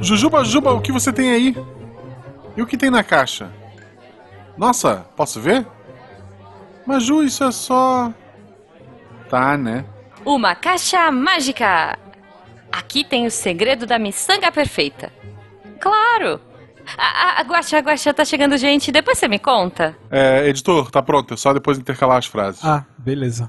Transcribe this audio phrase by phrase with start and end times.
[0.00, 1.56] Jujuba, Jujuba, o que você tem aí?
[2.56, 3.50] E o que tem na caixa?
[4.56, 5.66] Nossa, posso ver?
[6.86, 8.12] Mas Ju, isso é só.
[9.28, 9.84] Tá, né?
[10.24, 11.98] Uma caixa mágica!
[12.70, 15.12] Aqui tem o segredo da miçanga perfeita.
[15.80, 16.40] Claro!
[16.96, 18.90] A, a, Guaxa, Guaxa, tá chegando gente.
[18.90, 19.96] Depois você me conta.
[20.10, 21.34] É, editor, tá pronto.
[21.34, 22.64] É só depois intercalar as frases.
[22.64, 23.48] Ah, beleza.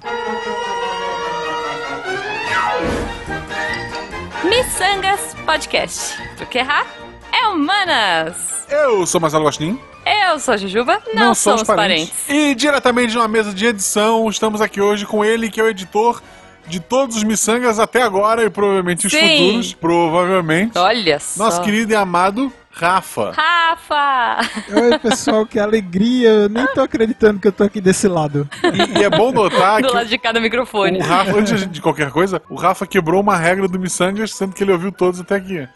[4.83, 6.14] Missangas Podcast.
[6.37, 6.86] Porque errar
[7.32, 8.65] é humanas.
[8.69, 9.79] Eu sou Marcelo Gostin.
[10.05, 12.28] Eu sou a Jujuba, não, Não somos somos parentes.
[12.28, 15.69] E diretamente de uma mesa de edição, estamos aqui hoje com ele, que é o
[15.69, 16.21] editor
[16.68, 19.38] de todos os miçangas até agora e provavelmente os Sim.
[19.38, 19.74] futuros.
[19.74, 20.77] Provavelmente.
[20.77, 21.46] Olha só.
[21.46, 23.32] Nosso querido e amado Rafa.
[23.36, 24.50] Rafa!
[24.73, 26.29] Oi, pessoal, que alegria.
[26.29, 28.49] Eu nem tô acreditando que eu tô aqui desse lado.
[28.63, 30.97] E, e é bom notar Do que lado de cada microfone.
[30.97, 34.63] o Rafa, antes de qualquer coisa, o Rafa quebrou uma regra do Missangas, sendo que
[34.63, 35.59] ele ouviu todos até aqui.
[35.59, 35.69] É,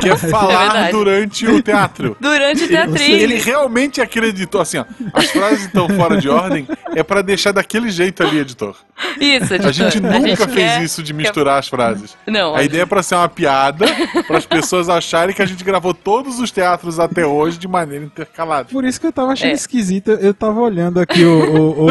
[0.00, 0.92] Que é falar verdade.
[0.92, 2.16] durante o teatro.
[2.20, 3.16] Durante o teatrinho.
[3.16, 4.84] Ele realmente acreditou, assim, ó,
[5.14, 8.76] as frases estão fora de ordem, é pra deixar daquele jeito ali, editor.
[9.18, 9.68] Isso, editor.
[9.68, 12.14] A gente nunca gente fez quer- isso de misturar as frases.
[12.26, 13.86] Não, A ideia é pra ser uma piada,
[14.28, 15.94] para as pessoas acharem que a gente gravou
[16.26, 18.68] todos os teatros até hoje de maneira intercalada.
[18.70, 19.54] Por isso que eu tava achando É.
[19.54, 20.10] esquisito.
[20.10, 21.90] Eu tava olhando aqui o, o, o,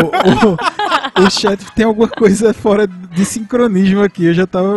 [1.21, 1.59] o, o chat.
[1.73, 4.25] Tem alguma coisa fora de sincronismo aqui.
[4.25, 4.75] Eu já tava.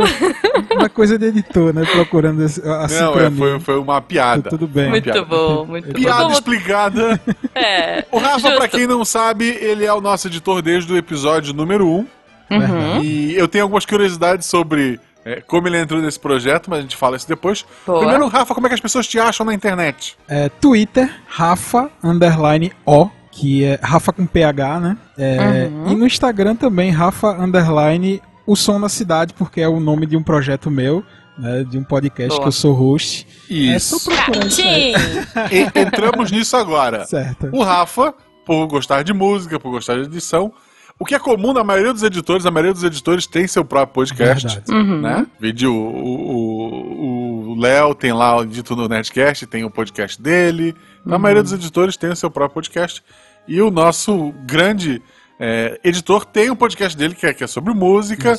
[0.71, 1.85] Uma coisa de editor, né?
[1.85, 4.49] Procurando a Não, é, foi, foi uma piada.
[4.49, 4.91] Tudo bem.
[4.91, 5.93] Muito bom, muito bom.
[5.95, 7.21] Piada Como- explicada.
[7.55, 8.05] É.
[8.13, 8.57] O Rafa, Justo.
[8.57, 12.07] pra quem não sabe, ele é o nosso editor desde o episódio número 1.
[12.51, 13.03] Uhum.
[13.03, 15.01] E eu tenho algumas curiosidades sobre
[15.37, 17.65] é, como ele entrou nesse projeto, mas a gente fala isso depois.
[17.87, 17.99] Boa.
[18.01, 20.17] Primeiro, Rafa, como é que as pessoas te acham na internet?
[20.29, 24.97] É, Twitter, Rafa, underline O, que é Rafa com PH, né?
[25.17, 25.93] É, Uhum.
[25.93, 30.17] E no Instagram também, Rafa, underline O Som da Cidade, porque é o nome de
[30.17, 31.05] um projeto meu,
[31.39, 31.65] né?
[31.69, 32.41] De um podcast Boa.
[32.43, 33.27] que eu sou host.
[33.51, 34.11] É só Isso.
[34.11, 34.93] procurar isso aí.
[35.35, 35.55] Catim!
[35.55, 37.05] E- entramos nisso agora.
[37.07, 37.49] Certo.
[37.53, 38.13] O Rafa,
[38.45, 40.53] por gostar de música, por gostar de edição,
[40.99, 43.95] o que é comum na maioria dos editores, a maioria dos editores tem seu próprio
[43.95, 44.61] podcast.
[44.69, 45.01] Uhum.
[45.01, 45.27] Né?
[45.39, 50.75] Vídeo, o Léo tem lá o dito no Nerdcast, tem o podcast dele.
[51.05, 51.23] Na Uhum.
[51.23, 53.03] maioria dos editores tem o seu próprio podcast.
[53.47, 55.03] E o nosso grande
[55.39, 58.35] é, editor tem um podcast dele que é, que é sobre música,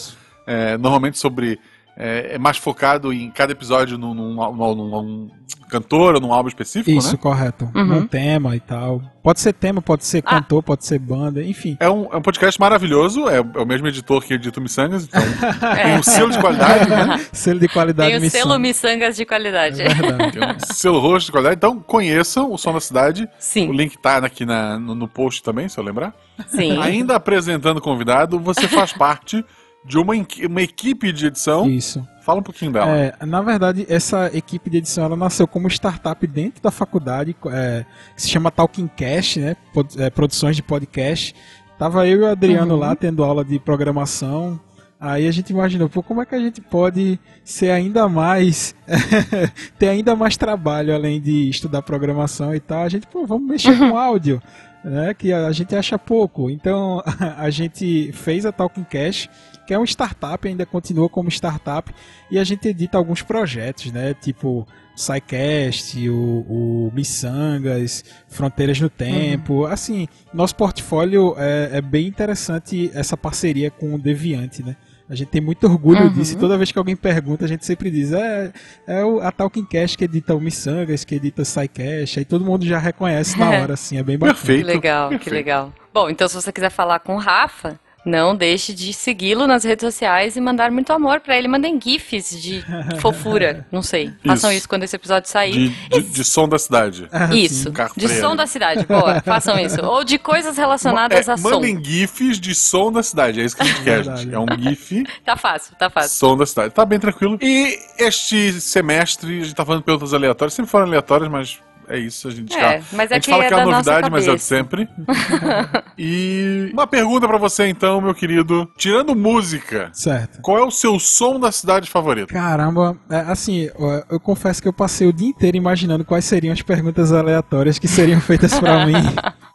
[0.46, 1.60] é, normalmente sobre.
[2.02, 5.30] É, é mais focado em cada episódio num, num, num- num
[5.70, 7.18] cantor ou num álbum específico, Isso, né?
[7.22, 7.70] correto.
[7.76, 7.98] Uhum.
[7.98, 9.02] Um tema e tal.
[9.22, 10.30] Pode ser tema, pode ser Ah.
[10.40, 11.76] cantor, pode ser banda, enfim.
[11.80, 15.04] É um, é um podcast maravilhoso, é, é o mesmo editor que edita o Missangas,
[15.04, 15.22] então
[15.76, 17.26] tem um selo de qualidade, né?
[17.34, 18.42] Selo de qualidade Tem o missão.
[18.42, 19.82] selo miçangas de qualidade.
[19.82, 20.40] É verdade.
[20.40, 21.58] Tem um selo roxo de qualidade.
[21.58, 23.26] Então conheçam o Som da Cidade.
[23.26, 26.14] O Sim, link tá aqui na- no, no post também, se eu lembrar.
[26.48, 26.78] sim.
[26.82, 29.44] Ainda apresentando o convidado, você faz parte
[29.86, 30.14] de uma,
[30.48, 31.70] uma equipe de edição.
[31.70, 32.06] Isso.
[32.22, 32.96] Fala um pouquinho dela.
[32.96, 37.86] É, na verdade, essa equipe de edição ela nasceu como startup dentro da faculdade, é,
[38.16, 39.56] que se chama Talking Cast, né?
[39.74, 41.34] Pod- é, produções de podcast.
[41.78, 42.80] Tava eu e o Adriano Uhum.
[42.82, 44.60] lá tendo aula de programação.
[45.00, 48.76] Aí a gente imaginou, pô, como é que a gente pode ser ainda mais.
[49.80, 52.84] ter ainda mais trabalho além de estudar programação e tal.
[52.84, 54.42] A gente, pô, vamos mexer com áudio.
[54.82, 56.50] Né, que a gente acha pouco.
[56.50, 57.04] Então
[57.38, 59.30] a gente fez a Talking Cash,
[59.70, 61.94] que é uma startup, ainda continua como startup,
[62.32, 64.16] e a gente edita alguns projetos, né?
[64.16, 66.16] Tipo SciCast, o,
[66.50, 69.68] o Missangas, Fronteiras no Tempo.
[69.68, 74.76] Assim, nosso portfólio é, é bem interessante essa parceria com o Deviante, né?
[75.08, 76.14] A gente tem muito orgulho Uhum.
[76.14, 76.34] disso.
[76.34, 78.52] E toda vez que alguém pergunta, a gente sempre diz: é,
[78.88, 82.18] é o, a Talking Cash que edita o Missangas, que edita o SciCast.
[82.18, 84.36] Aí todo mundo já reconhece na hora, assim, é bem bacana.
[84.40, 84.66] Que Perfeito.
[84.68, 85.34] legal, que perfeito.
[85.36, 85.74] legal.
[85.94, 89.84] Bom, então se você quiser falar com o Rafa, não deixe de segui-lo nas redes
[89.86, 91.48] sociais e mandar muito amor pra ele.
[91.48, 92.64] Mandem gifs de
[93.02, 94.12] fofura, não sei.
[94.26, 94.60] Façam Isso.
[94.60, 95.70] isso quando esse episódio sair.
[95.70, 97.08] De, de, de som da cidade.
[97.34, 97.72] Isso, sim.
[97.72, 99.82] Carro de som da cidade, boa, façam isso.
[99.86, 101.50] Ou de coisas relacionadas É, a som.
[101.52, 103.42] mandem GIFs de som da cidade.
[103.42, 104.34] É isso que a gente quer, gente.
[104.34, 106.10] É um GIF Tá fácil, tá fácil.
[106.18, 106.74] som da cidade.
[106.74, 107.38] Tá bem tranquilo.
[107.42, 110.54] E este semestre, a gente tá falando de perguntas aleatórias.
[110.54, 112.28] Sempre foram aleatórias, mas é isso.
[112.28, 114.10] A gente, É, já- mas a é gente que fala é que é uma novidade,
[114.12, 114.88] mas é o de sempre.
[115.98, 118.70] e uma pergunta pra você, então, meu querido.
[118.78, 120.42] Tirando música, Certo.
[120.42, 122.34] qual é o seu som da cidade favorito?
[122.34, 126.54] Caramba, é, assim, eu, eu confesso que eu passei o dia inteiro imaginando quais seriam
[126.54, 128.94] as perguntas aleatórias que seriam feitas pra mim.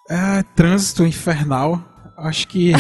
[0.07, 1.83] É, trânsito infernal.
[2.19, 2.73] Acho que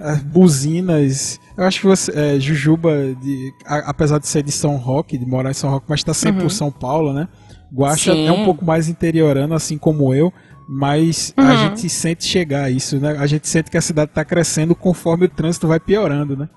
[0.00, 1.38] é, buzinas.
[1.56, 5.24] Eu acho que você, é, Jujuba, de, a- apesar de ser de São Roque, de
[5.24, 7.28] morar em São Roque, mas tá sempre por São Paulo, né?
[7.72, 8.26] Guaxa Sim.
[8.26, 10.32] é um pouco mais interiorano, assim como eu,
[10.68, 11.56] mas a Uhum.
[11.58, 13.16] gente sente chegar a isso, né?
[13.18, 16.48] A gente sente que a cidade tá crescendo conforme o trânsito vai piorando, né?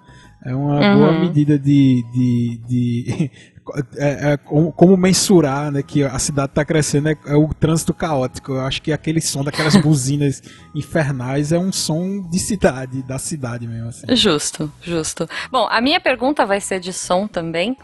[0.45, 0.97] É uma Uhum.
[0.97, 2.03] boa medida de.
[2.11, 3.31] de, de
[3.95, 7.93] é- é como, como mensurar né, que a cidade está crescendo é, é o trânsito
[7.93, 8.53] caótico.
[8.53, 10.41] Eu acho que aquele som daquelas buzinas
[10.73, 13.89] infernais é um som de cidade, da cidade mesmo.
[13.89, 14.15] Assim.
[14.15, 15.29] Justo, justo.
[15.51, 17.77] Bom, a minha pergunta vai ser de som também,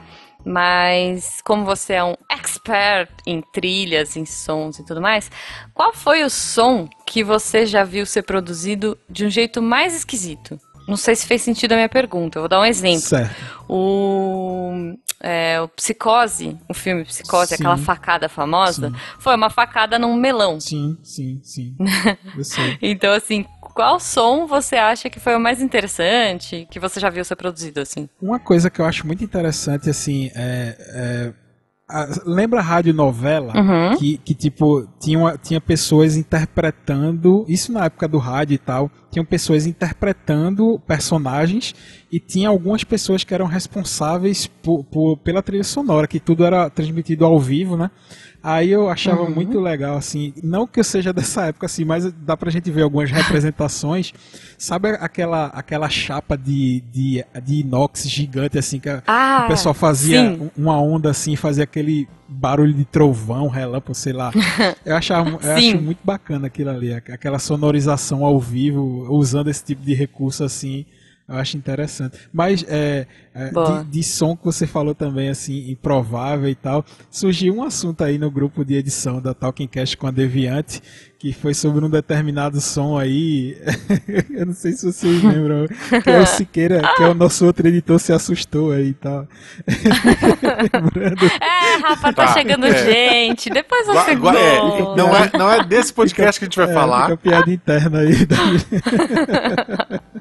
[0.45, 5.29] mas como você é um expert em trilhas, em sons e tudo mais,
[5.73, 10.59] qual foi o som que você já viu ser produzido de um jeito mais esquisito?
[10.87, 13.01] Não sei se fez sentido a minha pergunta, eu vou dar um exemplo.
[13.01, 13.35] Certo.
[13.67, 17.55] O, é, o Psicose, o filme Psicose, Sim.
[17.55, 18.95] aquela facada famosa, Sim.
[19.19, 20.61] foi uma facada num melão.
[20.61, 21.75] Sim, sim, sim.
[22.37, 22.77] Eu sei.
[22.81, 23.45] Então, assim,
[23.77, 27.79] qual som você acha que foi o mais interessante que você já viu ser produzido,
[27.79, 28.09] assim?
[28.19, 30.75] Uma coisa que eu acho muito interessante, assim, é.
[30.79, 31.33] é
[31.89, 33.53] a- lembra a rádio novela?
[33.55, 33.95] Uhum.
[33.97, 37.45] Que, que, tipo, tinha, uma- tinha pessoas interpretando.
[37.47, 38.91] Isso na época do rádio e tal.
[39.11, 41.73] Tinham pessoas interpretando personagens.
[42.11, 46.69] E tinha algumas pessoas que eram responsáveis por, por- pela trilha sonora, que tudo era
[46.69, 47.89] transmitido ao vivo, né?
[48.41, 49.31] Aí eu achava Uhum.
[49.31, 50.33] muito legal, assim.
[50.43, 54.13] Não que eu seja dessa época, assim, mas dá pra gente ver algumas representações.
[54.57, 60.33] Sabe aquela, aquela chapa de, de, de inox gigante, assim, que Ah, o pessoal fazia
[60.35, 60.49] sim.
[60.57, 64.31] um- uma onda assim, fazia aquele barulho de trovão, relâmpago, sei lá.
[64.85, 69.63] Eu, achava, eu acho muito bacana aquilo ali, aqu- aquela sonorização ao vivo, usando esse
[69.63, 70.85] tipo de recurso assim.
[71.29, 72.17] Eu acho interessante.
[72.31, 77.53] Mas é, é, de, de som que você falou também, assim, improvável e tal, surgiu
[77.55, 80.81] um assunto aí no grupo de edição da Talking Cast com a Deviante,
[81.19, 83.57] que foi sobre um determinado som aí.
[84.33, 85.67] Eu não sei se vocês lembram,
[86.01, 89.27] que é o Siqueira, que é o nosso outro editor, se assustou aí e tal.
[90.73, 91.25] Lembrando.
[91.25, 92.85] É, Rafa, tá, Tá, chegando é.
[92.85, 93.49] gente.
[93.49, 94.59] Depois você gua- é,
[94.95, 97.01] não, é, não é desse podcast que a gente vai É, falar.
[97.03, 98.25] Fica a piada interna aí.
[98.25, 98.37] da-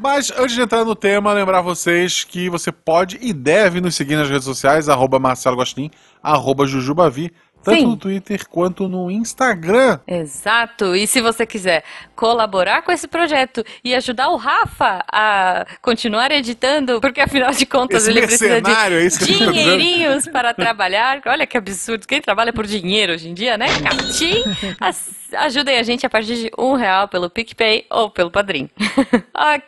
[0.00, 4.17] Mas antes de entrar no tema, lembrar vocês que você pode e deve nos seguir
[4.17, 5.91] nas redes sociais, arroba Marcelo Gostin,
[6.23, 7.33] arroba Jujubavi,
[7.67, 7.87] tanto Sim.
[7.87, 9.99] no Twitter quanto no Instagram.
[10.07, 10.95] Exato.
[10.95, 11.83] E se você quiser
[12.15, 18.03] colaborar com esse projeto e ajudar o Rafa a continuar editando, porque afinal de contas
[18.03, 21.21] Esse ele precisa de é dinheirinhos para trabalhar.
[21.27, 22.07] Olha que absurdo.
[22.07, 23.67] Quem trabalha por dinheiro hoje em dia, né?
[23.83, 24.45] Catim.
[25.39, 28.71] Ajudem a gente a partir de um real pelo PicPay ou pelo Padrim.
[29.35, 29.63] ok,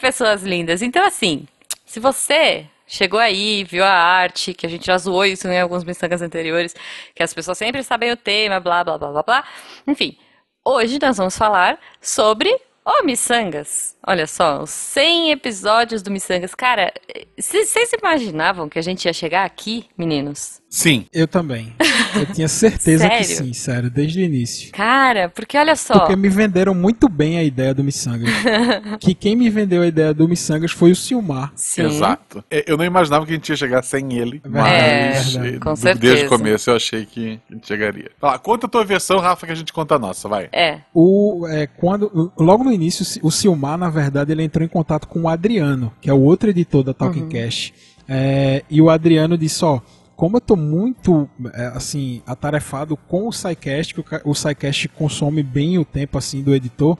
[0.00, 0.82] pessoas lindas.
[0.82, 1.46] Então, assim,
[1.84, 5.84] se você chegou aí, viu a arte, que a gente já zoou isso em alguns
[5.84, 6.74] miçangas anteriores,
[7.14, 9.44] que as pessoas sempre sabem o tema, blá, blá, blá, blá, blá.
[9.86, 10.18] Enfim,
[10.64, 12.50] hoje nós vamos falar sobre
[12.84, 13.96] o Missangas.
[14.06, 16.54] Olha só, os 100 episódios do Missangas.
[16.54, 16.92] Cara,
[17.38, 20.59] vocês imaginavam que a gente ia chegar aqui, meninos?
[20.70, 21.04] Sim.
[21.12, 21.74] Eu também.
[22.14, 24.70] Eu tinha certeza que sim, sério, desde o início.
[24.72, 25.98] Cara, porque olha só.
[25.98, 28.30] Porque me venderam muito bem a ideia do Missangas.
[29.00, 31.52] que quem me vendeu a ideia do Missangas foi o Silmar.
[31.56, 31.82] Sim.
[31.86, 32.44] Exato.
[32.50, 35.56] É, Eu não imaginava que a gente ia chegar sem ele, É, mas verdade.
[35.56, 36.00] eh, Com certeza.
[36.14, 38.10] desde o começo eu achei que a gente chegaria.
[38.22, 40.48] Lá, conta a tua versão, Rafa, que a gente conta a nossa, vai.
[40.52, 40.78] É.
[40.94, 45.22] O, é, quando, logo no início, o Silmar, na verdade, ele entrou em contato com
[45.22, 47.28] o Adriano, que é o outro editor da Talking Uhum.
[47.28, 47.72] Cash.
[48.08, 49.80] É, e o Adriano disse, ó,
[50.20, 54.86] como eu tô muito, é, assim, atarefado com o SciCast, que o, ca- o SciCast
[54.88, 56.98] consome bem o tempo, assim, do editor,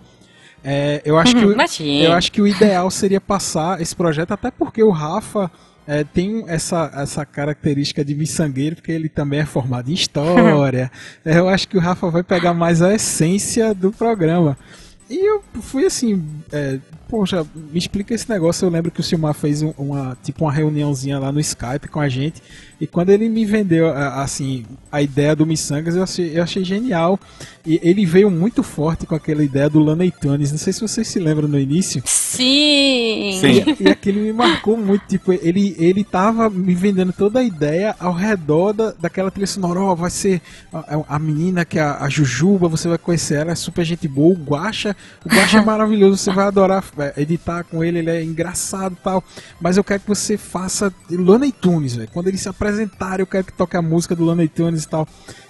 [0.64, 1.44] é, eu acho que...
[1.44, 1.54] o-.
[2.06, 5.50] Eu acho que o ideal seria passar esse projeto, até porque o Rafa
[5.86, 10.90] é, tem essa, essa característica de miçangueiro, porque ele também é formado em história.
[11.22, 14.56] É, eu acho que o Rafa vai pegar mais a essência do programa.
[15.10, 16.78] E eu fui assim, é,
[17.10, 18.64] poxa, me explica esse negócio.
[18.64, 22.00] Eu lembro que o Silmar fez um- uma tipo uma reuniãozinha lá no Skype com
[22.00, 22.40] a gente.
[22.80, 26.64] E quando ele me vendeu a- assim a ideia do Missangas, eu achei, eu achei
[26.64, 27.18] genial.
[27.66, 30.50] E ele veio muito forte com aquela ideia do Looney Tunes.
[30.50, 32.02] Não sei se vocês se lembram no início.
[32.06, 33.38] Sim.
[33.40, 33.74] Sim.
[33.80, 37.94] E, e aquilo me marcou muito, tipo, ele, ele tava me vendendo toda a ideia
[37.98, 40.40] ao redor da, daquela trilha sonora, ó, vai ser
[40.72, 44.08] a, a menina que é a, a Jujuba, você vai conhecer ela, é super gente
[44.08, 46.82] boa, o Guaxa, o Guaxa é maravilhoso, você vai adorar
[47.16, 49.24] editar com ele, ele é engraçado e tal,
[49.60, 53.44] mas eu quero que você faça Looney Tunes, velho, quando ele se apresentar, eu quero
[53.44, 55.06] que toque a música do Looney Tunes e tal.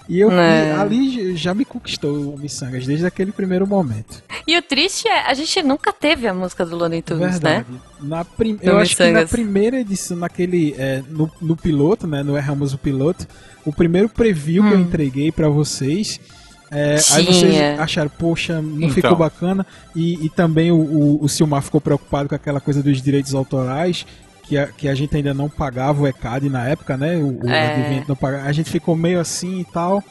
[0.09, 0.73] E eu É.
[0.73, 4.21] ali já me conquistou o Missangas, desde aquele primeiro momento.
[4.45, 7.63] E o triste é, a gente nunca teve a música do Looney Tunes, né?
[7.65, 7.81] Verdade.
[8.01, 8.57] Na prim...
[8.61, 9.29] Eu acho que na Missangas.
[9.31, 10.75] primeira edição, naquele.
[10.77, 12.23] é, no, no piloto, né?
[12.23, 13.25] No Erramos o Piloto,
[13.63, 14.81] o primeiro preview que eu Hum.
[14.81, 16.19] entreguei pra vocês.
[16.71, 18.89] É, aí vocês acharam, poxa, não Então.
[18.91, 19.65] ficou bacana.
[19.95, 24.05] E, e também o, o, o Silmar ficou preocupado com aquela coisa dos direitos autorais.
[24.43, 27.15] Que a, que a gente ainda não pagava o ECAD na época, né?
[27.17, 28.03] O, o É.
[28.07, 28.45] Não pagava.
[28.47, 30.03] A gente ficou meio assim e tal.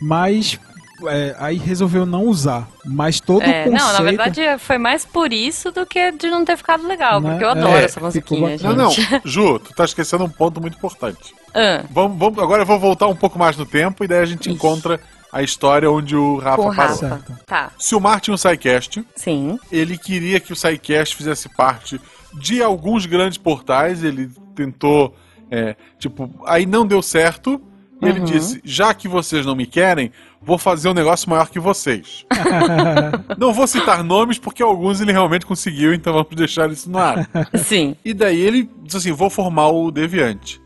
[0.00, 0.58] Mas
[1.06, 2.68] é, aí resolveu não usar.
[2.84, 3.78] Mas todo É, o conceito...
[3.84, 7.30] não, na verdade foi mais por isso do que de não ter ficado legal, Né?
[7.30, 8.56] porque eu adoro É, essa musiquinha.
[8.62, 8.90] Não, não,
[9.24, 11.34] Ju, tu tá esquecendo um ponto muito importante.
[11.54, 14.26] Ah, Vamos, vamos- agora eu vou voltar um pouco mais no tempo e daí a
[14.26, 14.50] gente Ixi.
[14.52, 15.00] encontra
[15.32, 16.96] a história onde o Rafa com parou.
[16.96, 17.22] Rafa.
[17.46, 19.58] Tá, Se o Mar tinha um SciCast, sim.
[19.70, 22.00] ele queria que o SciCast fizesse parte
[22.34, 25.14] de alguns grandes portais, ele tentou,
[25.50, 27.60] é, tipo, aí não deu certo,
[28.00, 28.24] e ele Uhum.
[28.26, 32.24] disse, já que vocês não me querem, vou fazer um negócio maior que vocês.
[33.36, 37.28] não vou citar nomes, porque alguns ele realmente conseguiu, então vamos deixar isso no ar.
[37.56, 37.96] Sim.
[38.04, 40.60] E daí ele disse assim: vou formar o Deviante.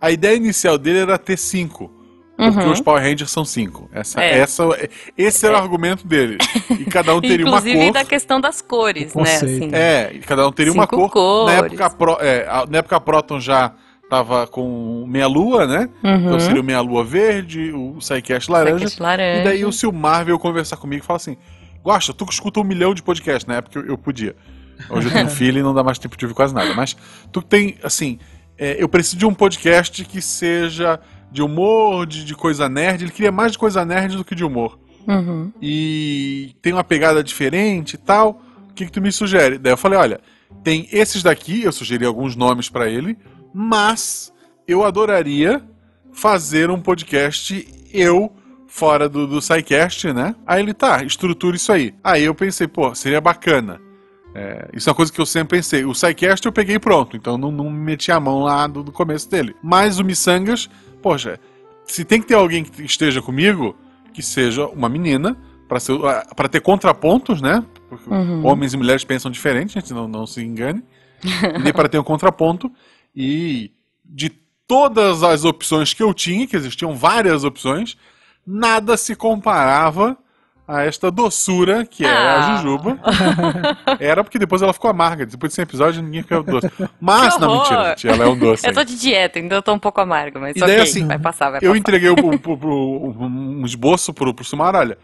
[0.00, 1.92] A ideia inicial dele era ter cinco.
[2.38, 2.70] Porque Uhum.
[2.70, 3.90] os Power Rangers são cinco.
[3.92, 4.38] Essa, É.
[4.38, 4.62] essa,
[5.16, 6.38] esse era o argumento dele.
[6.70, 7.92] E cada um teria Inclusive uma cor.
[7.94, 9.22] da questão das cores, né?
[9.34, 9.70] Assim.
[9.72, 11.02] É, e cada um teria uma cor.
[11.02, 11.54] Na cores.
[11.64, 13.72] época, a Pro, é, a- na época a Proton já
[14.08, 15.88] tava com meia-lua, né?
[15.98, 16.40] Então Uhum.
[16.40, 18.76] seria o meia-lua verde, o Psycast laranja.
[18.76, 19.40] Psycast laranja.
[19.40, 21.36] E daí o Silmar veio conversar comigo e falar assim:
[21.82, 24.36] Gosta, tu que escuta um milhão de podcasts, na época eu, eu podia.
[24.88, 26.72] Hoje eu tenho filho e não dá mais tempo de ouvir quase nada.
[26.72, 26.96] Mas
[27.32, 28.18] tu tem, assim,
[28.56, 31.00] é, eu preciso de um podcast que seja
[31.30, 33.04] de humor, de, de coisa nerd.
[33.04, 34.78] Ele queria mais de coisa nerd do que de humor.
[35.06, 35.52] Uhum.
[35.60, 38.42] E tem uma pegada diferente e tal.
[38.70, 39.58] O que, que tu me sugere?
[39.58, 40.20] Daí eu falei: olha,
[40.62, 43.16] tem esses daqui, eu sugeri alguns nomes pra ele,
[43.52, 44.32] mas
[44.66, 45.62] eu adoraria
[46.12, 48.32] fazer um podcast eu
[48.66, 50.34] fora do, do SciCast, né?
[50.46, 51.94] Aí ele, tá, estrutura isso aí.
[52.04, 53.80] Aí eu pensei, pô, seria bacana.
[54.34, 55.84] É, isso é uma coisa que eu sempre pensei.
[55.84, 59.28] O SciCast eu peguei pronto, então não, não meti a mão lá do, do começo
[59.30, 59.56] dele.
[59.62, 60.68] Mas o Missangas,
[61.08, 61.40] poxa,
[61.86, 63.74] se tem que ter alguém que esteja comigo,
[64.12, 67.64] que seja uma menina, pra ter contrapontos, né?
[67.88, 68.44] Porque Uhum.
[68.44, 70.82] homens e mulheres pensam diferente, gente, não, não se engane.
[71.66, 72.70] e para ter um contraponto.
[73.16, 73.70] E
[74.04, 74.28] de
[74.66, 77.96] todas as opções que eu tinha, que existiam várias opções,
[78.46, 80.14] nada se comparava
[80.68, 82.36] a esta doçura que era Ah.
[82.36, 82.98] a Jujuba.
[83.98, 85.24] Era porque depois ela ficou amarga.
[85.24, 86.70] Depois desse episódio ninguém ficava doce.
[87.00, 88.66] Mas, não, mentira, gente, ela é um doce.
[88.68, 91.06] Eu tô de dieta, então eu tô um pouco amargo, mas E ok, daí, assim,
[91.06, 91.78] vai passar, vai Eu passar.
[91.78, 94.98] entreguei o- o- o- o- um esboço pro, pro Sumar, olha,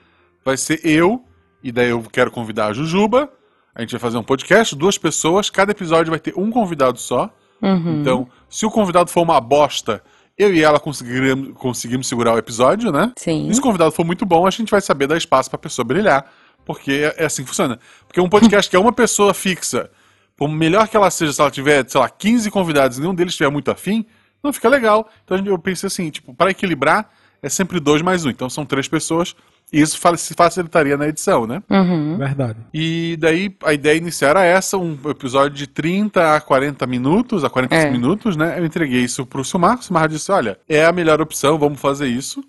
[0.45, 1.25] vai ser eu,
[1.63, 3.31] e daí eu quero convidar a Jujuba,
[3.75, 7.31] a gente vai fazer um podcast, duas pessoas, cada episódio vai ter um convidado só.
[7.63, 8.01] Uhum.
[8.03, 10.03] Então, se o convidado for uma bosta,
[10.37, 13.13] eu e ela conseguiremos, conseguimos segurar o episódio, né?
[13.17, 13.49] Sim.
[13.49, 15.85] E se o convidado for muito bom, a gente vai saber dar espaço pra pessoa
[15.85, 16.31] brilhar.
[16.65, 17.79] Porque é, é assim que funciona.
[18.07, 19.91] Porque um podcast que é uma pessoa fixa,
[20.37, 23.33] por melhor que ela seja, se ela tiver, sei lá, 15 convidados e nenhum deles
[23.33, 24.05] estiver muito afim,
[24.43, 25.09] não fica legal.
[25.25, 27.09] Então eu pensei assim, tipo, para equilibrar,
[27.45, 28.31] é sempre dois mais um.
[28.31, 29.35] Então são três pessoas.
[29.73, 31.63] E isso se facilitaria na edição, né?
[31.71, 32.17] Uhum.
[32.19, 32.59] Verdade.
[32.73, 37.51] E daí a ideia inicial era essa, um episódio de 30 a 40 minutos, a
[37.51, 37.91] 45 É.
[37.91, 38.59] minutos, né?
[38.59, 42.07] Eu entreguei isso pro Sumar, o Sumar disse, olha, é a melhor opção, vamos fazer
[42.07, 42.43] isso.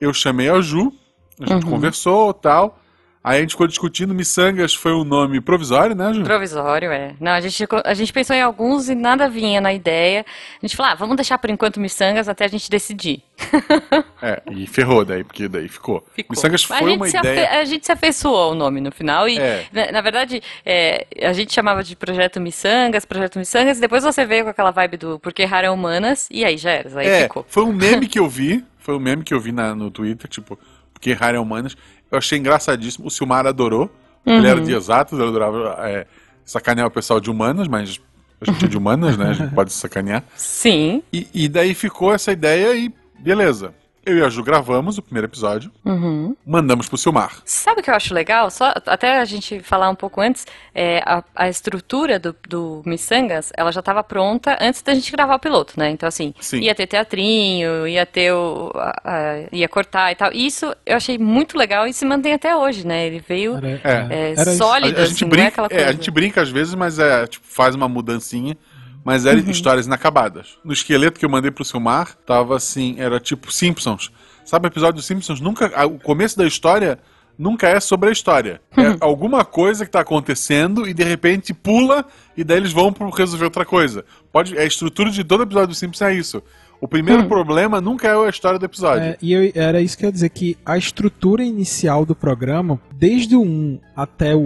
[0.00, 0.92] Eu chamei a Ju,
[1.40, 1.70] a gente Uhum.
[1.72, 2.78] conversou tal.
[3.24, 6.24] Aí a gente ficou discutindo, Missangas foi um nome provisório, né, Ju?
[6.24, 7.14] Provisório, é.
[7.20, 10.26] Não, a gente, a gente pensou em alguns e nada vinha na ideia.
[10.60, 13.22] A gente falou, ah, vamos deixar por enquanto miçangas até a gente decidir.
[14.24, 16.06] É, e ferrou daí, porque daí ficou.
[16.14, 16.34] Ficou.
[16.36, 17.60] Missangas foi uma ideia...
[17.60, 19.66] A gente se afeiçoou o nome no final e, É.
[19.72, 24.24] na, na verdade, é, a gente chamava de Projeto Missangas, Projeto Missangas, e depois você
[24.24, 27.22] veio com aquela vibe do Porque Rara é Humanas, e aí já era, aí É,
[27.24, 27.44] ficou.
[27.48, 30.28] foi um meme que eu vi, foi um meme que eu vi na- no Twitter,
[30.30, 30.56] tipo,
[30.92, 31.76] porque Rara é humanas.
[32.12, 33.90] Eu achei engraçadíssimo, o Silmar adorou.
[34.24, 34.44] Ele Uhum.
[34.46, 36.06] era de exatos, ele adorava é,
[36.44, 38.00] sacanear o pessoal de humanas, mas
[38.40, 39.30] a gente é de humanas, né?
[39.30, 40.22] A gente pode sacanear.
[40.36, 41.02] Sim.
[41.12, 43.74] E, e daí ficou essa ideia e beleza.
[44.04, 46.34] Eu e a Ju gravamos o primeiro episódio, Uhum.
[46.44, 47.36] mandamos pro Silmar.
[47.44, 48.50] Sabe o que eu acho legal?
[48.50, 50.44] Só até a gente falar um pouco antes,
[50.74, 55.36] é, a, a estrutura do, do Missangas, ela já estava pronta antes da gente gravar
[55.36, 55.88] o piloto, né?
[55.90, 56.58] Então, assim, Sim.
[56.62, 58.72] ia ter teatrinho, ia ter o.
[58.74, 60.32] a- a- ia cortar e tal.
[60.32, 63.06] Isso eu achei muito legal e se mantém até hoje, né?
[63.06, 64.06] Ele veio Era, É.
[64.10, 65.86] é, era sólido, A, a assim, gente não é brinca, aquela é, coisa.
[65.88, 68.56] a gente brinca às vezes, mas é, tipo, faz uma mudancinha.
[69.04, 70.58] Mas eram histórias inacabadas.
[70.64, 74.10] No esqueleto que eu mandei pro Silmar, tava assim, era tipo Simpsons.
[74.44, 75.40] Sabe o episódio dos Simpsons?
[75.40, 75.72] Nunca.
[75.74, 76.98] a- O começo da história
[77.38, 78.60] nunca é sobre a história.
[78.76, 82.04] É alguma coisa que tá acontecendo e de repente pula
[82.36, 84.04] e daí eles vão resolver outra coisa.
[84.32, 86.42] Pode, a estrutura de todo episódio dos Simpsons é isso.
[86.80, 89.04] O primeiro problema nunca é a história do episódio.
[89.04, 92.80] É, e eu- era isso que eu ia dizer, que a estrutura inicial do programa,
[92.92, 94.40] desde o 1 até o,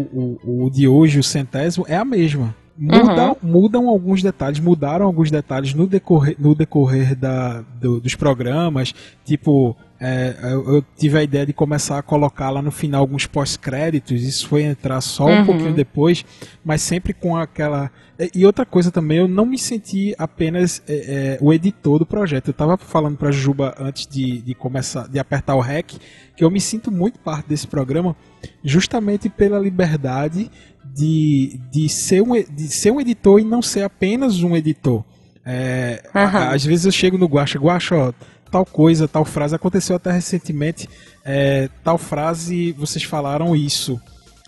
[0.45, 2.55] o, o de hoje, o centésimo, é a mesma.
[2.79, 3.51] Mudam, uhum.
[3.51, 8.95] mudam alguns detalhes, mudaram alguns detalhes no decorrer, no decorrer da, do, dos programas.
[9.25, 13.27] Tipo, é, eu, eu, tive a ideia de começar a colocar lá no final alguns
[13.27, 14.23] pós-créditos.
[14.23, 15.47] Isso foi entrar só um uhum.
[15.47, 16.25] pouquinho depois,
[16.63, 17.91] mas sempre com aquela.
[18.35, 22.49] E outra coisa também, eu não me senti apenas é, é, o editor do projeto.
[22.49, 25.95] Eu estava falando para Juba antes de, de começar, de apertar o REC,
[26.37, 28.15] que eu me sinto muito parte desse programa,
[28.63, 30.51] justamente pela liberdade
[30.97, 35.05] de, de, ser um, de ser um editor e não ser apenas um editor.
[35.45, 36.21] É, uhum.
[36.21, 38.13] a, às vezes eu chego no Guacha, Guacha, ó,
[38.51, 40.89] tal coisa, tal frase, aconteceu até recentemente,
[41.25, 44.01] é, tal frase, vocês falaram isso.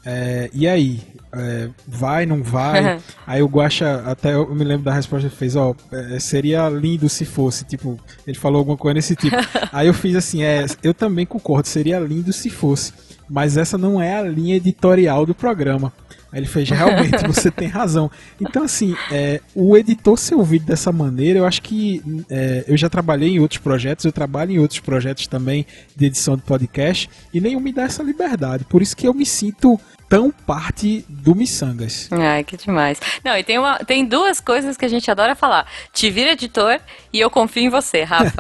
[0.07, 1.01] É, e aí?
[1.31, 2.99] É, vai, não vai?
[3.27, 7.11] aí o Guacha, até eu me lembro da resposta que fez, ó, é, seria lindo
[7.11, 9.37] se fosse, tipo, ele falou alguma coisa nesse tipo.
[9.71, 12.95] aí eu fiz assim, é, eu também concordo, seria lindo se fosse,
[13.29, 15.93] mas essa não é a linha editorial do programa.
[16.31, 18.11] Aí ele fez, realmente, você tem razão.
[18.41, 22.89] Então, assim, é, o editor ser ouvido dessa maneira, eu acho que é, eu já
[22.89, 25.67] trabalhei em outros projetos, eu trabalho em outros projetos também
[25.97, 28.65] de edição de podcast, e nenhum me dá essa liberdade.
[28.65, 32.09] Por isso que eu me sinto tão parte do Missangas.
[32.11, 32.99] Ai, que demais.
[33.23, 35.67] Não, e tem, uma, tem duas coisas que a gente adora falar.
[35.93, 36.81] Te vira editor
[37.13, 38.33] e eu confio em você, Rafa.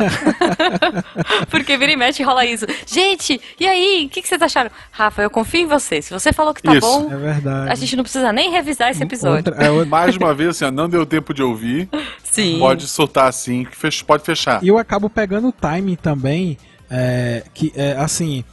[1.51, 2.67] Porque vira e mexe rola isso.
[2.87, 4.07] Gente, e aí?
[4.07, 4.71] O que, que vocês acharam?
[4.91, 6.01] Rafa, eu confio em você.
[6.01, 6.81] Se você falou que tá isso.
[6.81, 7.71] bom, é verdade.
[7.79, 9.51] A gente não precisa nem revisar esse episódio.
[9.51, 9.89] Outra, é outra...
[9.89, 11.89] Mais uma vez, assim, não deu tempo de ouvir.
[12.23, 12.59] Sim.
[12.59, 13.67] Pode soltar assim,
[14.07, 14.63] pode fechar.
[14.63, 16.57] E eu acabo pegando o timing também,
[16.91, 18.45] é, que é, assim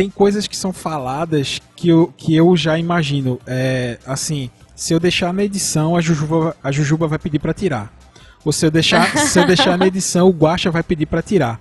[0.00, 3.38] tem coisas que são faladas que eu, que eu já imagino.
[3.46, 7.92] É, assim, se eu deixar na edição, a Jujuba, a Jujuba vai pedir para tirar.
[8.42, 11.60] Ou se eu deixar, se eu deixar na edição, o Guacha vai pedir para tirar.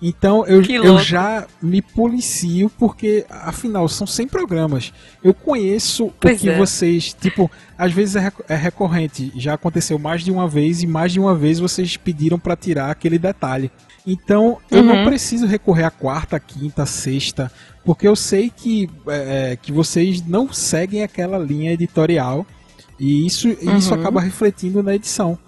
[0.00, 4.92] Então eu, eu já me policio porque, afinal, são 100 programas.
[5.24, 6.56] Eu conheço pois o que é.
[6.56, 7.12] vocês.
[7.12, 9.32] Tipo, às vezes é, é, recorrente.
[9.36, 12.90] Já aconteceu mais de uma vez e mais de uma vez vocês pediram para tirar
[12.90, 13.70] aquele detalhe.
[14.06, 14.86] Então eu uhum.
[14.86, 17.50] não preciso recorrer à quarta, quinta, sexta
[17.88, 22.46] porque eu sei que, é, é, que vocês não seguem aquela linha editorial
[23.00, 23.78] e isso, uhum.
[23.78, 25.38] isso acaba refletindo na edição.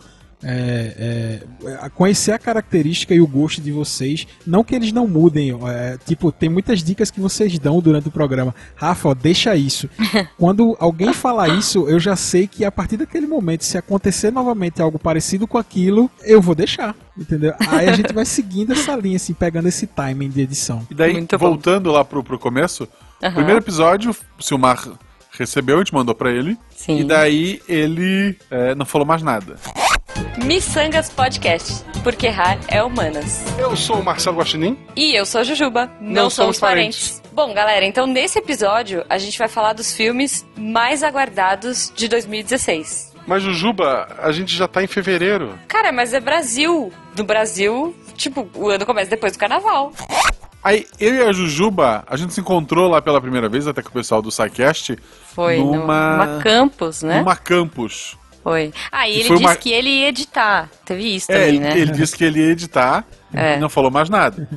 [0.43, 5.59] É, é, conhecer a característica e o gosto de vocês, não que eles não mudem,
[5.69, 8.55] é, tipo, tem muitas dicas que vocês dão durante o programa.
[8.75, 9.89] Rafa, ó, deixa isso.
[10.39, 14.81] Quando alguém falar isso, eu já sei que a partir daquele momento, se acontecer novamente
[14.81, 17.53] algo parecido com aquilo, eu vou deixar, entendeu?
[17.69, 20.87] Aí a gente vai seguindo essa linha, assim, pegando esse timing de edição.
[20.91, 21.97] E daí, Muito voltando bom.
[21.97, 22.89] lá pro, pro começo,
[23.23, 23.33] uhum.
[23.33, 24.89] primeiro episódio, o Silmar
[25.33, 27.01] recebeu, a gente mandou para ele, Sim.
[27.01, 29.57] e daí ele é, não falou mais nada.
[30.45, 33.45] Missangas Podcast, porque errar é humanas.
[33.59, 34.77] Eu sou o Marcelo Guaxinim.
[34.97, 35.91] E eu sou a Jujuba.
[36.01, 37.09] Não, Não somos parentes.
[37.11, 37.31] parentes.
[37.33, 43.11] Bom, galera, então nesse episódio a gente vai falar dos filmes mais aguardados de 2016.
[43.27, 45.57] Mas, Jujuba, a gente já tá em fevereiro.
[45.69, 46.93] Cara, mas é Brasil.
[47.17, 49.93] No Brasil, tipo, o ano começa depois do carnaval.
[50.65, 53.89] Aí, eu e a Jujuba, a gente se encontrou lá pela primeira vez, até com
[53.91, 54.99] o pessoal do SciCast.
[55.35, 56.17] Foi, numa...
[56.27, 57.21] numa campus, né?
[57.21, 58.19] Numa campus.
[58.43, 58.73] Foi.
[58.91, 59.57] Ah, e ele disse uma...
[59.57, 60.71] que ele ia editar.
[60.85, 61.79] Teve isso é, também, né?
[61.79, 63.57] Ele disse que ele ia editar é.
[63.57, 64.49] e não falou mais nada.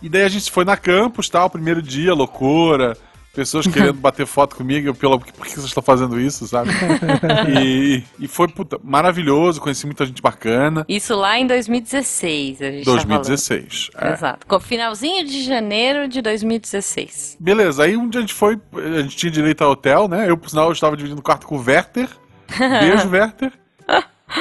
[0.00, 2.96] E daí a gente foi na campus, tal, primeiro dia, loucura.
[3.34, 6.70] Pessoas querendo bater foto comigo, eu, pelo, por que vocês estão fazendo isso, sabe?
[7.58, 10.84] e, e foi puta, maravilhoso, conheci muita gente bacana.
[10.86, 13.90] Isso lá em 2016, a gente 2016.
[13.92, 14.12] Tá é.
[14.12, 14.46] Exato.
[14.46, 17.38] Com finalzinho de janeiro de 2016.
[17.40, 20.28] Beleza, aí um dia a gente foi, a gente tinha direito ao hotel, né?
[20.28, 22.08] Eu, por sinal, eu estava dividindo o quarto com o Werther.
[22.80, 23.52] Beijo, Werther.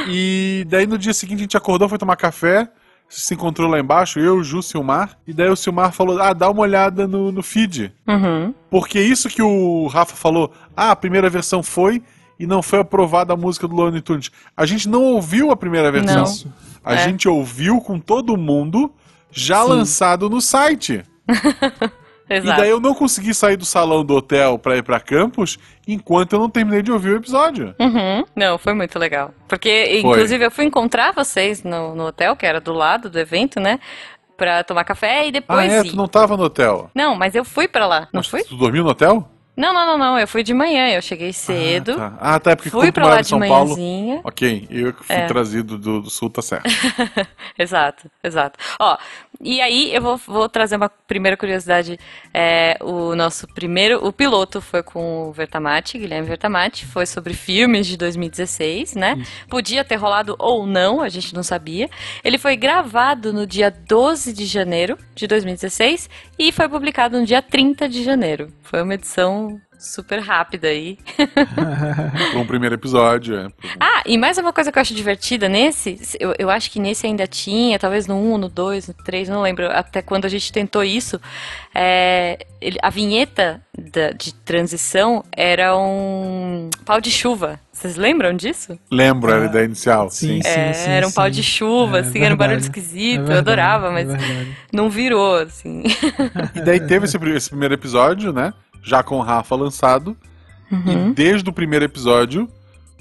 [0.08, 2.70] E daí no dia seguinte a gente acordou, foi tomar café,
[3.10, 5.18] se encontrou lá embaixo, eu, Ju, o Silmar.
[5.28, 7.94] E daí o Silmar falou: Ah, dá uma olhada no, no feed.
[8.08, 8.54] Uhum.
[8.70, 12.02] Porque isso que o Rafa falou, ah, a primeira versão foi
[12.40, 14.32] e não foi aprovada a música do Looney Tunes.
[14.56, 16.24] A gente não ouviu a primeira versão.
[16.24, 16.54] Não.
[16.84, 17.04] A é.
[17.04, 18.92] gente ouviu com todo mundo
[19.30, 19.70] já Sim.
[19.70, 21.04] lançado no site.
[22.32, 22.60] Exato.
[22.60, 26.34] E daí eu não consegui sair do salão do hotel pra ir pra campus enquanto
[26.34, 27.76] eu não terminei de ouvir o episódio.
[27.78, 28.24] Uhum.
[28.34, 29.34] Não, foi muito legal.
[29.50, 30.00] Porque, foi.
[30.00, 33.80] inclusive, eu fui encontrar vocês no, no hotel, que era do lado do evento, né?
[34.38, 35.72] Pra tomar café e depois.
[35.72, 35.82] Ah, é?
[35.82, 35.90] Ir.
[35.90, 36.90] Tu não tava no hotel?
[36.96, 38.02] Não, mas eu fui pra lá.
[38.14, 38.44] Não mas fui?
[38.44, 39.28] Tu dormiu no hotel?
[39.56, 40.20] Não, não, não, não.
[40.20, 40.90] Eu fui de manhã.
[40.90, 41.92] Eu cheguei cedo.
[41.92, 42.18] Ah, tá.
[42.20, 42.52] Ah, tá.
[42.52, 43.40] É porque fui pra lá de São.
[43.40, 43.76] Paulo.
[44.24, 45.26] Ok, eu fui é.
[45.28, 46.70] trazido do, do, sul, tá certo.
[47.60, 48.58] exato, exato.
[48.80, 48.98] Ó,
[49.44, 52.00] e aí eu vou, vou trazer uma primeira curiosidade.
[52.34, 56.86] É, o nosso primeiro, o piloto foi com o Vertamati, Guilherme Vertamati.
[56.86, 59.16] Foi sobre filmes de 2016, né?
[59.18, 59.48] Isso.
[59.48, 61.90] Podia ter rolado ou não, a gente não sabia.
[62.24, 67.42] Ele foi gravado no dia 12 de janeiro de 2016 e foi publicado no dia
[67.42, 68.54] 30 de janeiro.
[68.62, 70.98] Foi uma edição super rápida aí.
[72.32, 73.48] Para um primeiro episódio, é.
[73.80, 77.08] Ah, e mais uma coisa que eu acho divertida nesse, eu, eu acho que nesse
[77.08, 80.52] ainda tinha, talvez no 1, no 2, no 3, não lembro, até quando a gente
[80.54, 81.20] tentou isso,
[81.74, 87.60] é, ele, a vinheta da, de transição era um pau de chuva.
[87.74, 88.78] Vocês lembram disso?
[88.92, 90.10] Lembro, era a ideia inicial.
[90.10, 90.50] Sim, Sim.
[90.50, 91.32] É, sim, era um pau sim.
[91.32, 94.08] de chuva, É assim, era um barulho verdade, esquisito, é eu verdade, adorava, é mas
[94.08, 94.58] verdade.
[94.72, 95.84] não virou, assim.
[96.54, 98.54] E daí teve esse, esse primeiro episódio, né?
[98.82, 100.16] Já com o Rafa lançado.
[100.72, 101.10] Uhum.
[101.10, 102.50] E desde o primeiro episódio.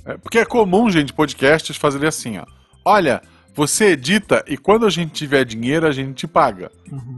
[0.04, 2.44] é, porque é comum, gente, podcasts fazerem assim, ó.
[2.84, 3.22] Olha,
[3.54, 6.70] você edita e quando a gente tiver dinheiro, a gente te paga.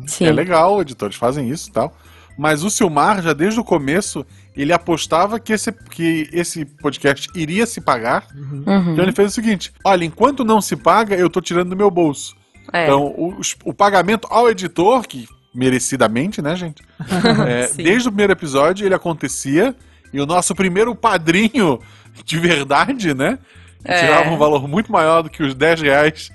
[0.06, 0.26] Sim.
[0.26, 1.96] É legal, editores fazem isso e tal.
[2.36, 4.24] Mas o Silmar, já desde o começo,
[4.56, 8.26] ele apostava que esse, que esse podcast iria se pagar.
[8.34, 8.92] Uhum.
[8.92, 11.90] Então ele fez o seguinte: olha, enquanto não se paga, eu tô tirando do meu
[11.90, 12.34] bolso.
[12.72, 12.84] É.
[12.84, 16.82] Então, o, o pagamento ao editor, que merecidamente, né, gente?
[17.48, 19.74] É, desde o primeiro episódio ele acontecia.
[20.12, 21.78] E o nosso primeiro padrinho
[22.24, 23.38] de verdade, né?
[23.84, 24.00] Que É.
[24.00, 26.30] tirava um valor muito maior do que os 10 reais.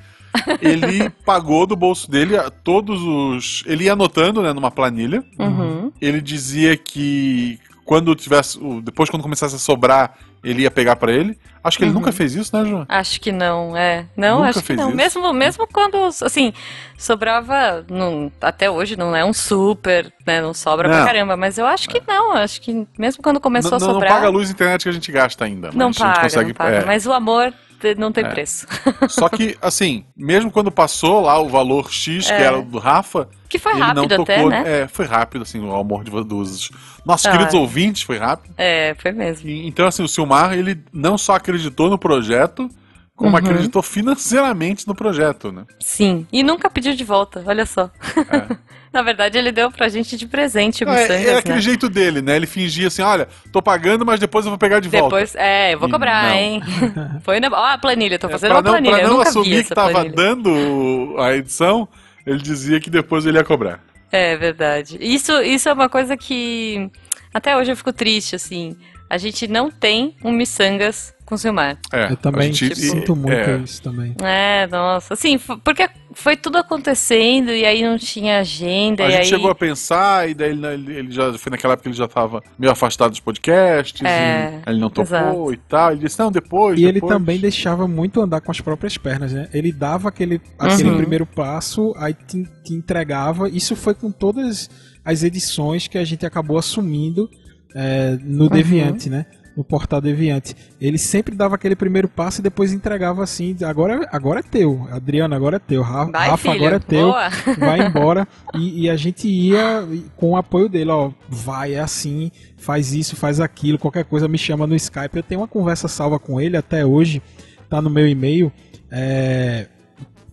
[0.62, 3.64] Ele pagou do bolso dele a todos os.
[3.68, 5.24] Ele ia anotando, né, numa planilha.
[5.40, 5.92] Uhum.
[6.02, 8.60] Ele dizia que quando tivesse.
[8.84, 10.16] Depois, quando começasse a sobrar,
[10.50, 11.38] ele ia pegar pra ele.
[11.64, 12.00] Acho que ele Uhum.
[12.00, 12.86] nunca fez isso, né, João?
[12.88, 14.06] Acho que não, é.
[14.16, 14.88] Não, Nunca acho que fez não.
[14.88, 14.96] isso?
[14.96, 16.54] Mesmo, mesmo quando, assim,
[16.98, 17.86] sobrava.
[17.90, 20.42] Não, até hoje não é um super, né?
[20.42, 21.06] Não sobra pra Não.
[21.06, 21.38] caramba.
[21.38, 22.34] Mas eu acho que não.
[22.34, 24.14] Acho que mesmo quando começou não, a não- não sobrar.
[24.14, 25.72] paga a luz e internet que a gente gasta ainda.
[25.74, 26.48] não paga, consegue.
[26.50, 26.78] não paga.
[26.78, 26.86] é.
[26.86, 27.54] Mas o amor
[27.98, 28.30] não tem É.
[28.30, 28.66] preço.
[29.10, 32.44] Só que, assim, mesmo quando passou lá o valor X, que É.
[32.44, 34.50] era o do Rafa, Que foi rápido até, tocou.
[34.50, 34.64] né?
[34.84, 36.70] É, foi rápido, assim, o amor de, dos
[37.06, 37.32] nossos Ah.
[37.32, 38.54] queridos ouvintes, foi rápido.
[38.58, 39.48] É, foi mesmo.
[39.50, 42.70] E, então, assim, o Silmar, ele não só acreditou no projeto,
[43.18, 43.38] como Uhum.
[43.38, 45.66] acreditou financeiramente no projeto, né?
[45.80, 46.26] Sim.
[46.32, 47.90] E nunca pediu de volta, olha só.
[48.16, 48.56] É.
[48.94, 51.62] Na verdade, ele deu pra gente de presente o É, Missangas, é aquele né?
[51.62, 52.36] jeito dele, né?
[52.38, 55.08] Ele fingia assim, olha, tô pagando, mas depois eu vou pegar de volta.
[55.08, 56.62] Depois, é, eu vou cobrar, hein?
[57.22, 57.50] Foi na.
[57.52, 58.96] Ó, a planilha, tô É, fazendo pra uma não, planilha.
[58.96, 60.16] pra eu não assumir que tava planilha.
[60.16, 61.88] dando a edição,
[62.26, 63.82] ele dizia que depois ele ia cobrar.
[64.12, 64.98] É verdade.
[65.02, 66.90] Isso, isso é uma coisa que
[67.34, 68.76] até hoje eu fico triste, assim.
[69.10, 71.78] A gente não tem um miçangas com o Silmar.
[71.92, 74.16] É, Eu também gente- sinto muito é, isso também.
[74.22, 75.14] É, nossa.
[75.14, 79.04] Assim, porque foi tudo acontecendo e aí não tinha agenda.
[79.04, 79.26] A e gente aí...
[79.28, 82.08] chegou a pensar, e daí ele, ele- ele já foi naquela época que ele já
[82.08, 85.54] tava meio afastado dos podcasts, É, e ele não topou exato.
[85.54, 85.92] e tal.
[85.92, 86.80] Ele disse, não, depois.
[86.80, 87.12] E ele depois.
[87.14, 89.50] também deixava muito andar com as próprias pernas, né?
[89.54, 90.98] Ele dava aquele, aquele Uhum.
[90.98, 93.50] primeiro passo, aí te, te entregava.
[93.50, 94.70] Isso foi com todas
[95.04, 97.30] as edições que a gente acabou assumindo
[97.76, 98.50] é, no Uhum.
[98.50, 99.26] Deviante, né?
[99.56, 100.56] No portal Deviante.
[100.80, 105.34] Ele sempre dava aquele primeiro passo e depois entregava assim: agora, agora é teu, Adriano,
[105.34, 107.30] agora é teu, Ra- Vai, Rafa, agora é teu, Boa.
[107.58, 108.28] vai embora.
[108.54, 109.84] E, e a gente ia
[110.16, 114.38] com o apoio dele: ó, vai, é assim, faz isso, faz aquilo, qualquer coisa me
[114.38, 115.16] chama no Skype.
[115.18, 117.20] Eu tenho uma conversa salva com ele até hoje,
[117.68, 118.52] tá no meu e-mail.
[118.92, 119.66] É,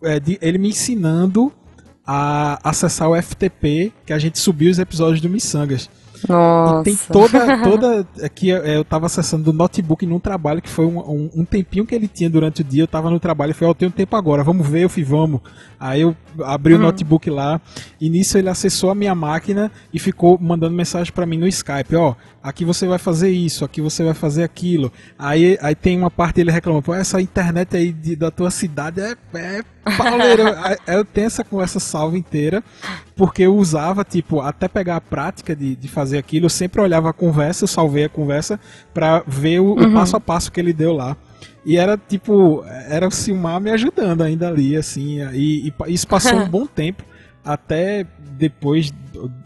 [0.02, 1.50] é de- ele me ensinando
[2.06, 5.88] a acessar o FTP, que a gente subiu os episódios do Missangas.
[6.28, 6.80] Nossa.
[6.80, 7.58] E tem toda.
[7.62, 11.44] toda aqui é, eu tava acessando do notebook num trabalho que foi um, um, um
[11.44, 12.82] tempinho que ele tinha durante o dia.
[12.82, 15.04] Eu tava no trabalho e falei, ó, eu tenho tempo agora, vamos ver, eu fui,
[15.04, 15.40] vamos.
[15.78, 17.60] Aí eu abri o notebook lá,
[18.00, 21.94] e nisso ele acessou a minha máquina e ficou mandando mensagem pra mim no Skype,
[21.94, 24.90] ó, aqui você vai fazer isso, aqui você vai fazer aquilo.
[25.18, 29.00] Aí, aí tem uma parte ele reclama, pô, essa internet aí de- da tua cidade
[29.00, 29.62] é, é
[29.96, 30.58] pauleira.
[30.62, 32.62] Aí eu tenho essa conversa salva inteira,
[33.14, 37.10] porque eu usava, tipo, até pegar a prática de, de fazer aquilo, eu sempre olhava
[37.10, 38.58] a conversa, eu salvei a conversa
[38.92, 41.16] pra ver o, o passo a passo que ele deu lá.
[41.64, 46.38] E era tipo, era o Silmar me ajudando ainda ali, assim, e, e isso passou
[46.38, 47.02] um bom tempo,
[47.42, 48.90] até depois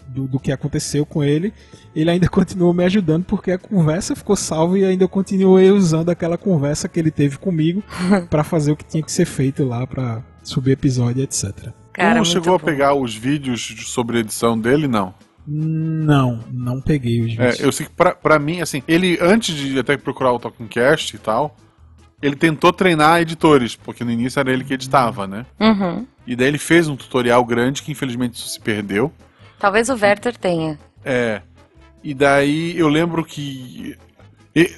[0.09, 1.53] do, do, que aconteceu com ele,
[1.95, 6.11] ele ainda continuou me ajudando, porque a conversa ficou salva e ainda eu continuei usando
[6.11, 7.83] aquela conversa que ele teve comigo
[8.31, 11.69] pra fazer o que tinha que ser feito lá, pra subir episódio, etc.
[11.93, 12.65] Cara, tu muito chegou a bom.
[12.65, 14.89] pegar os vídeos sobre a edição dele?
[14.89, 15.15] Não.
[15.51, 17.61] Não, não peguei os vídeos.
[17.61, 20.67] É, eu sei que pra, pra mim, assim, ele, antes de até procurar o Talking
[20.67, 21.57] Cast e tal,
[22.21, 25.47] ele tentou treinar editores, porque no início era ele que editava, né?
[25.59, 26.07] Uhum.
[26.29, 29.11] E daí ele fez um tutorial grande que infelizmente isso se perdeu.
[29.59, 30.79] Talvez o Werther tenha.
[31.05, 31.41] É.
[32.05, 33.97] E daí eu lembro que.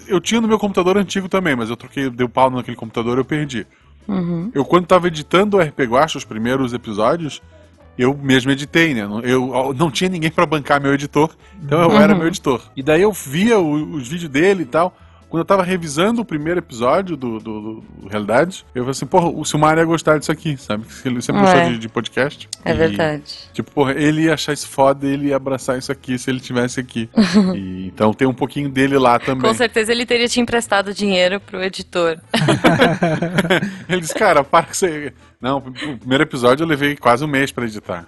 [0.06, 3.20] Eu tinha no meu computador antigo também, mas eu troquei, deu pau naquele computador e
[3.20, 3.66] eu perdi.
[4.06, 4.50] Uhum.
[4.54, 7.40] Eu, quando tava editando o RP Guacha, os primeiros episódios,
[7.98, 9.02] eu mesmo editei, né?
[9.24, 12.18] Eu não tinha ninguém pra bancar meu editor, então eu era Uhum.
[12.18, 12.62] meu editor.
[12.76, 14.96] E daí eu via os vídeos dele e tal.
[15.30, 19.28] Quando eu tava revisando o primeiro episódio do, do, do Realidade, eu falei assim, porra,
[19.28, 20.84] o Silmar ia gostar disso aqui, sabe?
[21.04, 21.44] Ele sempre É.
[21.44, 22.48] gostou de, de podcast.
[22.64, 23.22] É E, verdade.
[23.54, 26.80] Tipo, porra, ele ia achar isso foda, ele ia abraçar isso aqui se ele tivesse
[26.80, 27.08] aqui.
[27.56, 29.48] E, então tem um pouquinho dele lá também.
[29.48, 32.18] Com certeza ele teria te emprestado dinheiro pro editor.
[33.88, 35.12] Ele disse, cara, para que você.
[35.40, 38.06] Não, o primeiro episódio eu levei quase um mês pra editar.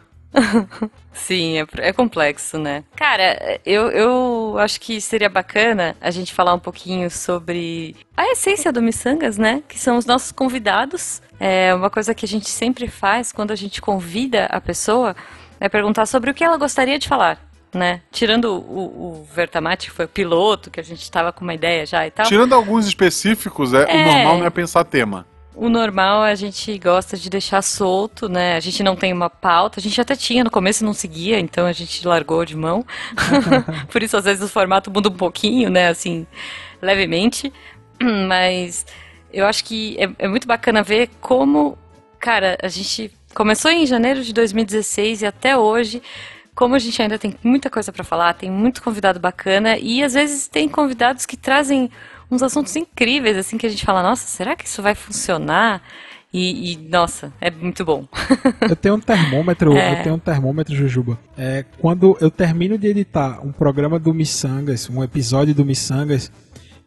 [1.12, 2.85] Sim, é, é complexo, né?
[2.97, 8.73] Cara, eu, eu acho que seria bacana a gente falar um pouquinho sobre a essência
[8.73, 9.62] do Missangas, né?
[9.68, 11.21] Que são os nossos convidados.
[11.38, 15.14] É uma coisa que a gente sempre faz quando a gente convida a pessoa
[15.61, 17.38] é perguntar sobre o que ela gostaria de falar.
[17.75, 18.03] Né?
[18.11, 21.87] Tirando o, o Vertamati, que foi o piloto, que a gente tava com uma ideia
[21.87, 22.27] já e tal.
[22.27, 24.05] Tirando alguns específicos, é, o É.
[24.05, 25.27] normal não é pensar tema.
[25.55, 28.57] O normal a gente gosta de deixar solto, né?
[28.57, 29.79] A gente não tem uma pauta.
[29.79, 32.85] A gente até tinha no começo não seguia, então a gente largou de mão.
[33.93, 35.88] Por isso, às vezes, o formato muda um pouquinho, né?
[35.88, 36.27] Assim,
[36.81, 37.53] levemente.
[38.29, 38.87] Mas
[39.33, 41.77] eu acho que é, é muito bacana ver como,
[42.19, 46.03] cara, a gente começou em janeiro de 2016 e até hoje.
[46.55, 50.12] Como a gente ainda tem muita coisa pra falar, tem muito convidado bacana e às
[50.12, 51.91] vezes tem convidados que trazem
[52.35, 55.83] uns assuntos incríveis, assim, que a gente fala, nossa, será que isso vai funcionar?
[56.33, 58.07] E, e, nossa, é muito bom.
[58.68, 59.99] Eu tenho um termômetro, É.
[60.01, 61.18] eu tenho um termômetro, Jujuba.
[61.37, 66.33] É, quando eu termino de editar um programa do Missangas, um episódio do Missangas,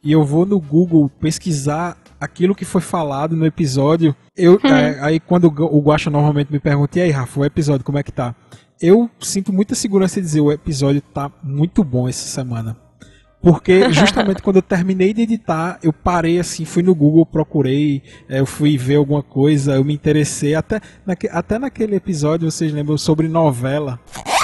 [0.04, 5.20] e eu vou no Google pesquisar aquilo que foi falado no episódio, eu é, aí
[5.20, 8.34] quando o Guacha normalmente me pergunta, e aí, Rafa, o episódio, como é que tá?
[8.82, 12.76] Eu sinto muita segurança em dizer, o episódio tá muito bom essa semana.
[13.46, 18.40] Porque justamente quando eu terminei de editar, eu parei assim, fui no Google, procurei, eh,
[18.40, 20.56] eu fui ver alguma coisa, eu me interessei.
[20.56, 24.00] Até, naque, até naquele episódio, vocês lembram, sobre novela.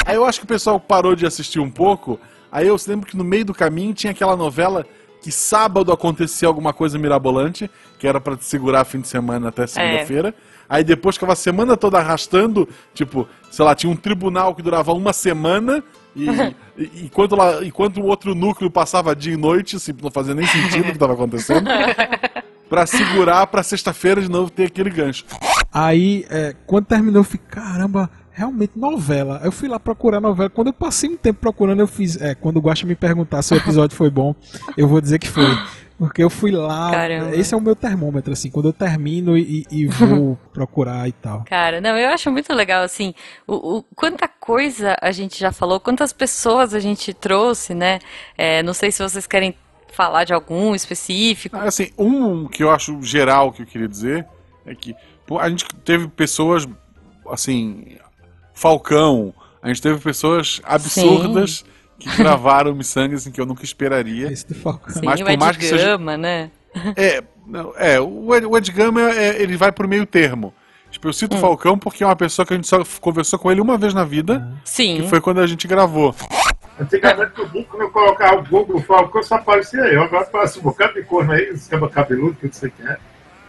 [0.05, 2.19] Aí eu acho que o pessoal parou de assistir um pouco.
[2.51, 4.85] Aí eu lembro que no meio do caminho tinha aquela novela
[5.19, 9.65] que sábado acontecia alguma coisa mirabolante, que era pra te segurar fim de semana até
[9.65, 10.31] segunda-feira.
[10.69, 14.93] Aí depois ficava a semana toda arrastando, tipo, sei lá, tinha um tribunal que durava
[14.93, 15.83] uma semana.
[16.15, 16.27] E,
[16.77, 20.45] e- enquanto, lá, enquanto o outro núcleo passava dia e noite, assim, não fazia nem
[20.45, 21.69] sentido o que estava acontecendo,
[22.69, 25.25] pra segurar pra sexta-feira de novo ter aquele gancho.
[25.73, 29.41] Aí, eh, quando terminou, eu fiquei, caramba, realmente novela.
[29.43, 30.49] Eu fui lá procurar novela.
[30.49, 32.19] Quando eu passei um tempo procurando, eu fiz.
[32.21, 34.35] É, quando o Guacha me perguntar se o episódio foi bom,
[34.75, 35.45] eu vou dizer que foi.
[36.01, 36.89] Porque eu fui lá.
[36.89, 37.35] Caramba.
[37.35, 41.43] Esse é o meu termômetro, assim, quando eu termino e, e vou procurar e tal.
[41.43, 43.13] Cara, não, eu acho muito legal, assim,
[43.45, 47.99] o, o- quanta coisa a gente já falou, quantas pessoas a gente trouxe, né?
[48.35, 49.53] É, não sei se vocês querem
[49.93, 51.55] falar de algum específico.
[51.55, 54.25] Ah, Assim, um que eu acho geral que eu queria dizer
[54.65, 54.95] é que
[55.27, 56.67] pô, a gente teve pessoas,
[57.29, 57.95] assim,
[58.55, 61.63] Falcão, a gente teve pessoas absurdas
[62.09, 64.31] que gravaram miçangas em que eu nunca esperaria.
[64.31, 64.93] Esse do Falcão.
[64.93, 66.49] Sim, mas o por Ed mais que seja- Gama, né?
[66.95, 70.53] É, não, é o Ed, o Ed Gama, é, ele vai pro meio termo.
[70.89, 73.49] Tipo, eu cito o Falcão porque é uma pessoa que a gente só conversou com
[73.51, 74.97] ele uma vez na vida, Sim.
[75.01, 76.13] que foi quando a gente gravou.
[76.79, 80.01] Antigamente, o Google, quando eu colocava o Google Falcão, só aparecia eu.
[80.03, 82.85] Agora aparece um bocado de corno aí, esse caba cabeludo, que eu não sei quem
[82.87, 82.97] é.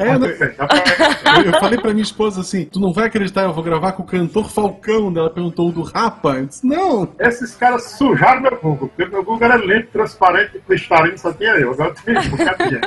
[0.02, 1.02] É, Mas, não- perfeito, aparece.
[1.38, 4.02] eu, eu falei pra minha esposa assim: tu não vai acreditar, eu vou gravar com
[4.02, 5.12] o cantor Falcão.
[5.16, 6.36] Ela perguntou o do Rapa.
[6.38, 7.08] Eu disse, não.
[7.18, 11.72] Esses caras sujaram meu Google, porque meu Google era limpo, transparente, cristalino, só tinha eu.
[11.72, 12.80] Agora tem um bocado de.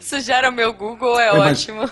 [0.00, 1.88] Sujaram meu Google, é, É, mas- ótimo.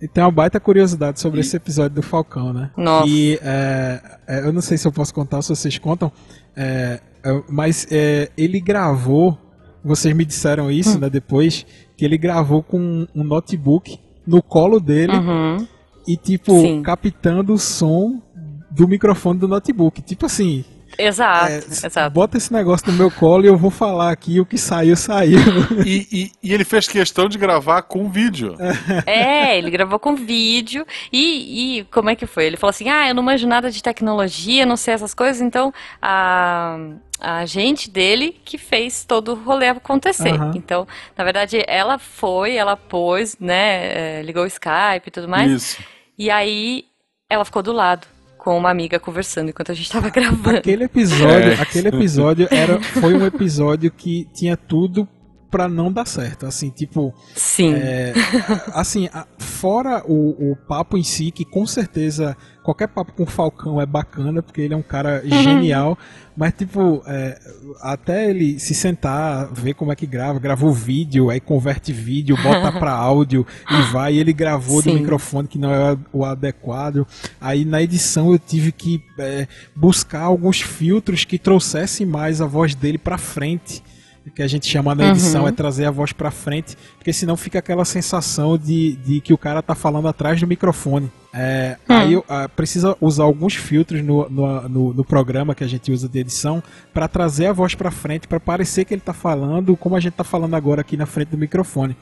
[0.00, 2.70] E tem uma baita curiosidade sobre esse episódio do Falcão, né?
[2.76, 3.08] Nossa.
[3.08, 6.12] E é, é, eu não sei se eu posso contar, se vocês contam,
[6.54, 9.38] é, é, mas é, ele gravou,
[9.82, 11.64] vocês me disseram isso, né, depois,
[11.96, 15.66] que ele gravou com um notebook no colo dele Uhum.
[16.06, 16.82] e, tipo, Sim.
[16.82, 18.20] captando o som
[18.70, 20.02] do microfone do notebook.
[20.02, 20.64] Tipo assim,
[20.98, 22.10] Exato, é, exato.
[22.14, 25.38] bota esse negócio no meu colo e eu vou falar aqui o que saiu, saiu.
[25.84, 28.54] E, e- e ele fez questão de gravar com vídeo.
[29.06, 32.46] É, ele gravou com vídeo e, e como é que foi?
[32.46, 35.72] Ele falou assim: ah, eu não manjo nada de tecnologia, não sei essas coisas, então
[36.00, 36.76] a,
[37.20, 40.34] a agente dele que fez todo o rolê acontecer.
[40.34, 40.52] Aham.
[40.54, 45.50] Então, na verdade, ela foi, ela pôs, né, é, ligou o Skype e tudo mais,
[45.50, 45.82] Isso.
[46.18, 46.84] e aí
[47.28, 48.06] ela ficou do lado
[48.44, 50.58] com uma amiga conversando enquanto a gente tava gravando.
[50.58, 51.54] Aquele episódio, É.
[51.54, 55.08] aquele episódio era, foi um episódio que tinha tudo
[55.54, 56.46] pra não dar certo.
[56.46, 57.74] Assim, tipo, Sim.
[57.74, 58.12] é,
[58.74, 63.80] assim, fora o, o papo em si, que com certeza qualquer papo com o Falcão
[63.80, 65.96] é bacana, porque ele é um cara genial,
[66.36, 67.38] mas tipo, é,
[67.80, 72.72] até ele se sentar, ver como é que grava, gravou vídeo, aí converte vídeo, bota
[72.72, 74.98] pra áudio e vai, e ele gravou do Sim.
[74.98, 77.06] microfone que não é o adequado.
[77.40, 82.74] Aí na edição eu tive que é, buscar alguns filtros que trouxessem mais a voz
[82.74, 83.84] dele pra frente.
[84.30, 85.48] Que a gente chama na edição uhum.
[85.48, 89.38] é trazer a voz para frente, porque senão fica aquela sensação de, de que o
[89.38, 91.10] cara tá falando atrás do microfone.
[91.32, 91.92] É, hum.
[91.92, 96.08] Aí uh, precisa usar alguns filtros no, no, no, no, programa que a gente usa
[96.08, 99.96] de edição para trazer a voz para frente, para parecer que ele tá falando como
[99.96, 101.96] a gente tá falando agora aqui na frente do microfone.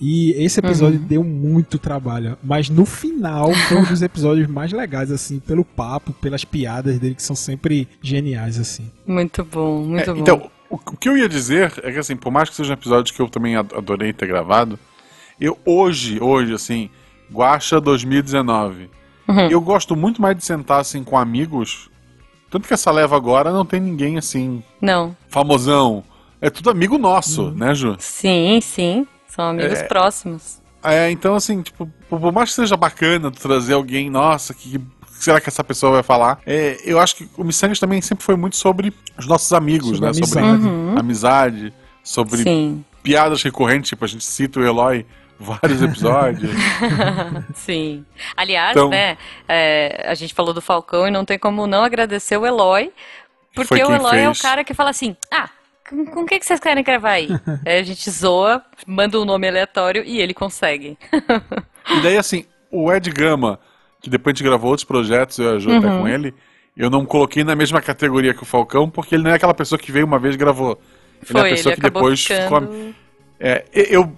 [0.00, 1.06] E esse episódio uhum.
[1.06, 6.12] deu muito trabalho, mas no final foi um dos episódios mais legais, assim, pelo papo,
[6.12, 8.92] pelas piadas dele, que são sempre geniais, assim.
[9.04, 10.20] Muito bom, muito é, bom.
[10.20, 13.14] Então, o, que eu ia dizer é que, assim, por mais que seja um episódio
[13.14, 14.78] que eu também adorei ter gravado,
[15.40, 16.90] eu hoje, hoje, assim,
[17.32, 18.90] Guacha 2019,
[19.28, 19.50] uhum.
[19.50, 21.90] eu gosto muito mais de sentar, assim, com amigos.
[22.50, 24.62] Tanto que essa leva agora não tem ninguém, assim...
[24.80, 25.16] Não.
[25.28, 26.02] Famosão.
[26.40, 27.54] É tudo amigo nosso, uhum.
[27.54, 27.96] né, Ju?
[27.98, 29.06] Sim, sim.
[29.26, 30.60] São amigos é, próximos.
[30.82, 34.80] É, então assim, tipo, por mais que seja bacana trazer alguém, nossa, que
[35.18, 36.40] será que essa pessoa vai falar?
[36.46, 40.02] É, eu acho que o Missangas também sempre foi muito sobre os nossos amigos, sobre
[40.02, 40.08] né?
[40.08, 40.32] Amizade.
[40.32, 40.98] Sobre uhum.
[40.98, 42.84] amizade, sobre Sim.
[43.02, 45.04] piadas recorrentes, tipo, a gente cita o Eloy
[45.38, 46.50] vários episódios.
[47.54, 48.04] Sim.
[48.36, 52.36] Aliás, então, né, é, a gente falou do Falcão e não tem como não agradecer
[52.36, 52.92] o Eloy,
[53.54, 54.22] porque o Eloy fez.
[54.24, 55.48] é o cara que fala assim, ah,
[55.88, 57.28] com, com o que, que vocês querem gravar aí?
[57.64, 60.98] aí a gente zoa, manda um nome aleatório e ele consegue.
[61.90, 63.58] e daí, assim, o Ed Gama,
[64.00, 65.78] que depois a gente gravou outros projetos, eu ajudo uhum.
[65.78, 66.34] até com ele,
[66.76, 69.78] eu não coloquei na mesma categoria que o Falcão, porque ele não é aquela pessoa
[69.78, 70.80] que veio uma vez e gravou.
[71.22, 72.68] Ele Foi, é a pessoa que depois ficando...
[72.68, 72.94] ficou.
[73.40, 74.12] É, eu,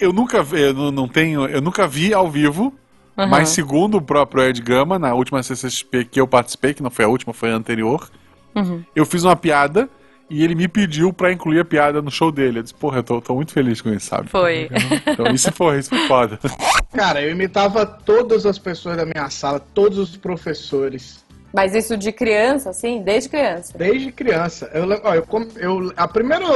[0.00, 2.74] eu nunca eu não tenho, eu nunca vi ao vivo,
[3.16, 3.28] uhum.
[3.28, 7.04] mas segundo o próprio Ed Gama, na última CCXP que eu participei, que não foi
[7.04, 8.10] a última, foi a anterior,
[8.54, 8.82] uhum.
[8.94, 9.88] eu fiz uma piada
[10.28, 12.58] e ele me pediu pra incluir a piada no show dele.
[12.58, 14.28] Eu disse, porra, eu tô, tô muito feliz com isso, sabe?
[14.28, 14.68] Foi.
[15.06, 16.38] Então isso foi, isso foi foda.
[16.92, 21.24] Cara, eu imitava todas as pessoas da minha sala, todos os professores.
[21.52, 23.02] Mas isso de criança, assim?
[23.02, 23.78] Desde criança?
[23.78, 24.70] Desde criança.
[24.74, 26.46] Eu, ó, eu, eu, a primeira,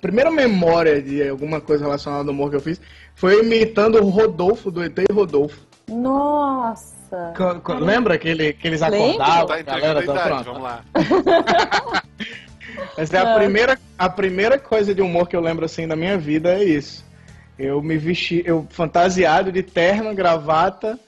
[0.00, 2.80] primeira memória de alguma coisa relacionada ao humor que eu fiz
[3.14, 5.60] foi imitando o Rodolfo, do ET Rodolfo.
[5.88, 6.92] Nossa!
[7.80, 9.46] Lembra que, ele, que eles acordavam?
[9.46, 10.44] Tá galera, tá pronto.
[10.44, 10.84] Vamos lá.
[12.96, 13.38] Essa é a, ah.
[13.38, 17.04] primeira, a primeira coisa de humor que eu lembro assim da minha vida é isso.
[17.58, 20.98] Eu me vesti, eu fantasiado de terno, gravata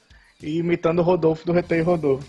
[0.42, 2.26] e imitando o Rodolfo do Retei Rodolfo.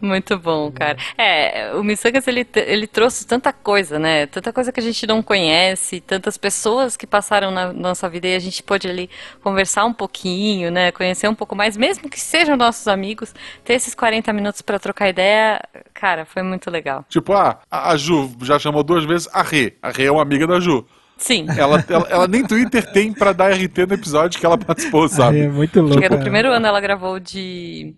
[0.00, 0.96] Muito bom, cara.
[1.16, 4.26] É, o Missangas, ele, ele trouxe tanta coisa, né?
[4.26, 8.34] Tanta coisa que a gente não conhece, tantas pessoas que passaram na nossa vida e
[8.34, 9.10] a gente pôde ali
[9.42, 10.92] conversar um pouquinho, né?
[10.92, 13.34] Conhecer um pouco mais, mesmo que sejam nossos amigos,
[13.64, 15.60] ter esses 40 minutos para trocar ideia,
[15.92, 17.04] cara, foi muito legal.
[17.08, 19.74] Tipo, ah, a Ju já chamou duas vezes a Rê.
[19.82, 20.86] A Rê é uma amiga da Ju.
[21.18, 21.46] Sim.
[21.56, 25.40] Ela, ela, ela, nem Twitter tem pra dar RT no episódio que ela participou, sabe?
[25.40, 25.96] É muito louco.
[25.96, 27.92] Porque no primeiro ano ela gravou de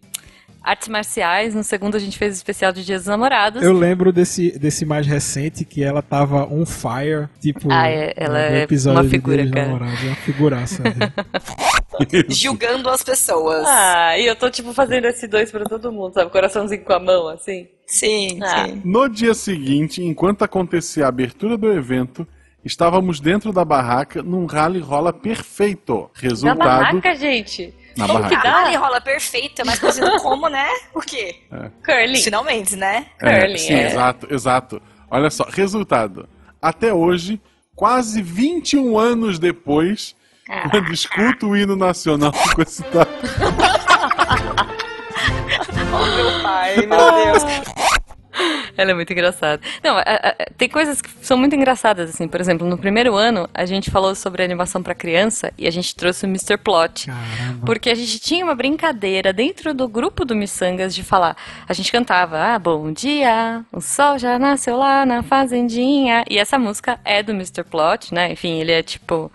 [0.62, 1.54] artes marciais.
[1.54, 3.62] No segundo a gente fez o especial de Dia dos Namorados.
[3.62, 8.38] Eu lembro desse, desse mais recente que ela tava on fire, tipo, ah, é, ela
[8.38, 9.66] é uma figura, de cara.
[9.66, 10.02] Namorados.
[10.02, 10.82] É uma figuraça.
[10.82, 11.12] Né?
[12.28, 13.64] Julgando as pessoas.
[13.66, 16.30] Ah, e eu tô tipo fazendo esse dois pra todo mundo, sabe?
[16.30, 17.68] Coraçãozinho com a mão, assim.
[17.86, 18.66] Sim, ah.
[18.66, 18.82] sim.
[18.84, 22.26] No dia seguinte, enquanto acontecia a abertura do evento,
[22.64, 26.10] Estávamos dentro da barraca num rally rola perfeito.
[26.12, 26.58] Resultado.
[26.58, 27.74] Na barraca, gente?
[27.96, 28.36] Na como barraca.
[28.36, 28.78] que dá?
[28.78, 30.68] Rola perfeito, é mais conhecido como, né?
[30.94, 31.36] O quê?
[31.52, 31.70] É.
[31.84, 32.22] Curling.
[32.22, 33.06] Finalmente, né?
[33.20, 33.86] É, Curling, sim, é.
[33.88, 34.82] exato, exato.
[35.10, 36.28] Olha só, resultado.
[36.62, 37.40] Até hoje,
[37.74, 40.14] quase 21 anos depois,
[40.70, 42.82] quando escuto o hino nacional com esse
[45.92, 47.42] oh, meu pai, meu Deus.
[48.80, 49.60] Ela é muito engraçada.
[49.84, 52.26] Não, a, a, tem coisas que são muito engraçadas, assim.
[52.26, 55.94] Por exemplo, no primeiro ano, a gente falou sobre animação para criança e a gente
[55.94, 56.56] trouxe o Mr.
[56.56, 57.06] Plot.
[57.06, 57.66] Caramba.
[57.66, 61.36] Porque a gente tinha uma brincadeira dentro do grupo do Missangas de falar.
[61.68, 66.24] A gente cantava, ah, bom dia, o sol já nasceu lá na fazendinha.
[66.30, 67.62] E essa música é do Mr.
[67.64, 68.32] Plot, né?
[68.32, 69.30] Enfim, ele é tipo.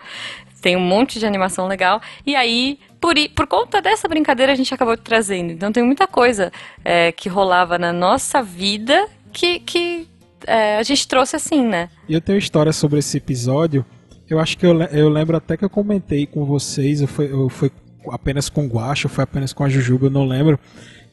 [0.60, 2.02] Tem um monte de animação legal.
[2.26, 5.52] E aí, por, por conta dessa brincadeira, a gente acabou trazendo.
[5.52, 6.52] Então tem muita coisa
[6.84, 9.06] é, que rolava na nossa vida
[9.36, 10.08] que, que
[10.46, 11.90] é, a gente trouxe assim, né?
[12.08, 13.84] E eu tenho história sobre esse episódio.
[14.28, 17.48] Eu acho que eu, eu lembro até que eu comentei com vocês, eu fui, eu
[17.50, 17.70] fui
[18.10, 20.58] apenas com o Guacho, foi apenas com a Jujuba, eu não lembro.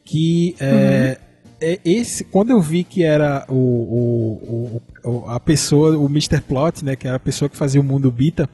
[0.06, 1.48] Que é, uhum.
[1.62, 6.42] é, esse, quando eu vi que era o, o, o, a pessoa, o Mr.
[6.42, 8.50] Plot, né, que era a pessoa que fazia o mundo Bita,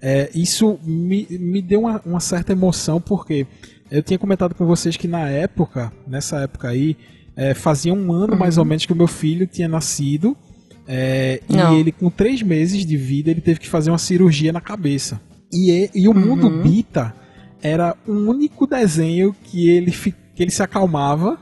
[0.00, 3.46] é, isso me, me deu uma, uma certa emoção, porque
[3.90, 6.96] eu tinha comentado com vocês que na época, nessa época aí,
[7.38, 8.38] é, fazia um ano uhum.
[8.38, 10.36] mais ou menos que o meu filho tinha nascido.
[10.88, 14.60] É, e ele, com três meses de vida, ele teve que fazer uma cirurgia na
[14.60, 15.20] cabeça.
[15.52, 16.18] E, e o uhum.
[16.18, 17.14] mundo Bita
[17.62, 21.38] era o único desenho que ele, que ele se acalmava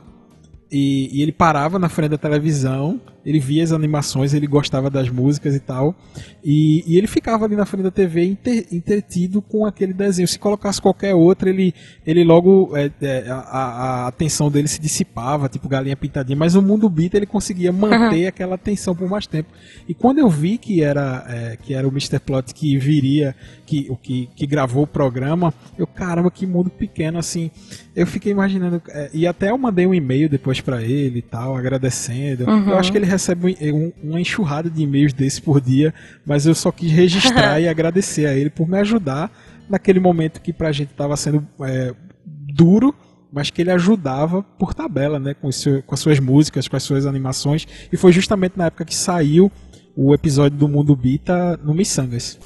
[0.71, 5.09] e, e, ele parava na frente da televisão ele via as animações, ele gostava das
[5.09, 5.93] músicas e tal.
[6.41, 10.25] E, e ele ficava ali na frente da TV inter, entretido com aquele desenho.
[10.25, 11.73] Se colocasse qualquer outro, ele,
[12.05, 12.71] ele logo.
[12.77, 16.37] É, é, a, a, atenção dele se dissipava, tipo galinha pintadinha.
[16.37, 18.27] Mas o mundo beat ele conseguia manter uhum.
[18.29, 19.49] aquela atenção por mais tempo.
[19.89, 22.19] E quando eu vi que era, é, que era o Mr.
[22.19, 27.19] Plot que viria, que, o que, que gravou o programa, eu, caramba, que mundo pequeno
[27.19, 27.51] assim.
[27.93, 28.81] Eu fiquei imaginando.
[28.87, 32.49] É, e até eu mandei um e-mail depois para ele e tal, agradecendo.
[32.49, 32.69] Uhum.
[32.69, 35.93] Eu acho que ele recebe um, uma enxurrada de e-mails desse por dia,
[36.25, 39.31] mas eu só quis registrar e agradecer a ele por me ajudar
[39.69, 41.93] naquele momento que pra gente tava sendo é,
[42.25, 42.95] duro,
[43.31, 46.83] mas que ele ajudava por tabela, né, com, seu, com as suas músicas, com as
[46.83, 49.51] suas animações, e foi justamente na época que saiu
[49.95, 52.39] o episódio do Mundo Bita no Missangas.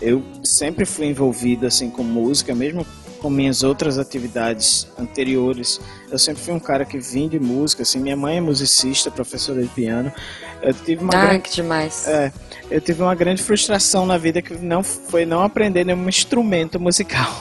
[0.00, 2.86] Eu sempre fui envolvido assim com música, mesmo
[3.22, 5.80] com minhas outras atividades anteriores.
[6.10, 9.62] Eu sempre fui um cara que vim de música, assim, minha mãe é musicista, professora
[9.62, 10.12] de piano.
[10.60, 12.06] Eu tive uma ah, grande, que demais.
[12.08, 12.32] É,
[12.68, 17.32] eu tive uma grande frustração na vida que não foi não aprender nenhum instrumento musical.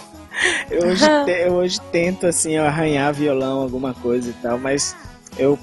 [0.70, 1.06] Eu hoje,
[1.46, 4.96] eu hoje tento assim arranhar violão, alguma coisa e tal, mas
[5.38, 5.58] eu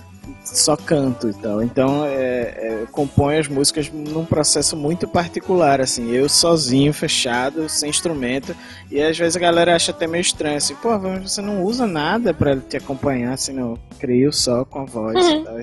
[0.45, 1.63] só canto e tal.
[1.63, 7.91] Então, é, é, compõe as músicas num processo muito particular, assim, eu sozinho, fechado, sem
[7.91, 8.55] instrumento.
[8.91, 12.33] E às vezes a galera acha até meio estranho, assim, pô, você não usa nada
[12.33, 13.79] para te acompanhar, assim, não.
[13.99, 15.41] Crio só com a voz uhum.
[15.41, 15.59] e tal.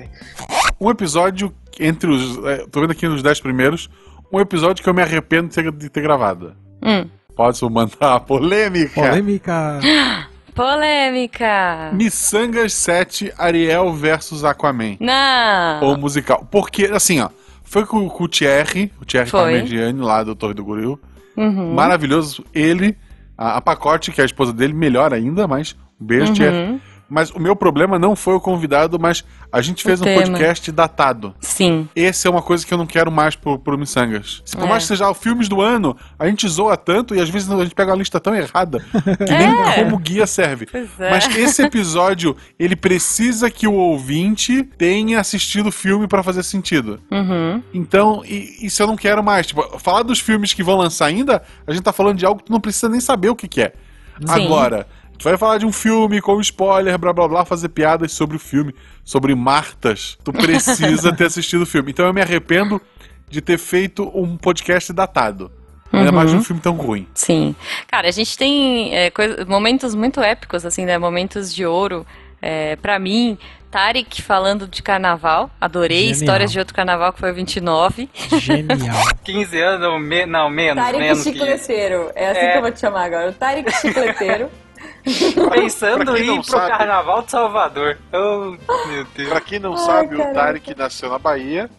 [0.80, 2.44] Um episódio entre os.
[2.44, 3.88] É, tô vendo aqui nos dez primeiros,
[4.32, 6.54] um episódio que eu me arrependo de ter, de ter gravado.
[6.82, 7.08] Hum.
[7.34, 8.94] Pode mandar a polêmica.
[8.94, 9.80] Polêmica.
[10.56, 11.90] Polêmica!
[11.92, 14.96] Missangas 7, Ariel versus Aquaman.
[14.98, 15.82] Não!
[15.82, 16.48] Ou musical.
[16.50, 17.28] Porque, assim, ó,
[17.62, 20.98] foi com, com o Thierry, o Thierry Parmigiani, lá do Torre do Goril.
[21.36, 21.74] Uhum.
[21.74, 22.42] Maravilhoso.
[22.54, 22.96] Ele,
[23.36, 26.32] a, a, Pacote, que é a esposa dele, melhor ainda, mas um beijo, uhum.
[26.32, 26.80] Thierry.
[27.08, 30.22] Mas o meu problema não foi o convidado, mas a gente fez o um tema.
[30.22, 31.34] podcast datado.
[31.40, 31.88] Sim.
[31.94, 34.42] Esse é uma coisa que eu não quero mais pro, pro Missangas.
[34.44, 34.68] Se por é.
[34.68, 37.62] mais que seja os filmes do ano, a gente zoa tanto e às vezes a
[37.62, 38.80] gente pega uma lista tão errada
[39.24, 39.38] que é.
[39.38, 40.66] nem como guia serve.
[40.72, 41.10] É.
[41.10, 47.00] Mas esse episódio, ele precisa que o ouvinte tenha assistido o filme para fazer sentido.
[47.10, 47.62] Uhum.
[47.72, 49.46] Então, e, isso eu não quero mais.
[49.46, 52.46] Tipo, falar dos filmes que vão lançar ainda, a gente tá falando de algo que
[52.46, 53.72] tu não precisa nem saber o que, que é.
[54.20, 54.46] Sim.
[54.46, 54.86] Agora,
[55.18, 58.40] Tu vai falar de um filme com spoiler, blá blá blá, fazer piadas sobre o
[58.40, 60.18] filme, sobre Martas.
[60.22, 61.90] Tu precisa ter assistido o filme.
[61.90, 62.80] Então eu me arrependo
[63.28, 65.50] de ter feito um podcast datado.
[65.92, 66.16] Ainda uhum.
[66.16, 67.06] mais de um filme tão ruim.
[67.14, 67.54] Sim.
[67.86, 70.98] Cara, a gente tem é, coisa, momentos muito épicos, assim, né?
[70.98, 72.06] Momentos de ouro.
[72.42, 73.38] É, para mim,
[73.70, 75.50] Tarek falando de carnaval.
[75.60, 75.98] Adorei.
[75.98, 76.12] Genial.
[76.12, 78.10] Histórias de outro carnaval, que foi o 29.
[78.40, 78.96] Genial.
[79.24, 80.84] 15 anos, me, não, menos.
[80.84, 82.10] Tarek menos Chicleteiro.
[82.14, 82.52] É assim é.
[82.52, 83.30] que eu vou te chamar agora.
[83.30, 84.50] O Tarek Chicleteiro.
[85.52, 87.98] Pensando em ir pro sabe, Carnaval de Salvador.
[88.12, 88.56] Oh,
[88.88, 89.28] meu Deus.
[89.28, 91.70] Pra quem não Ai, sabe, o Tarek nasceu na Bahia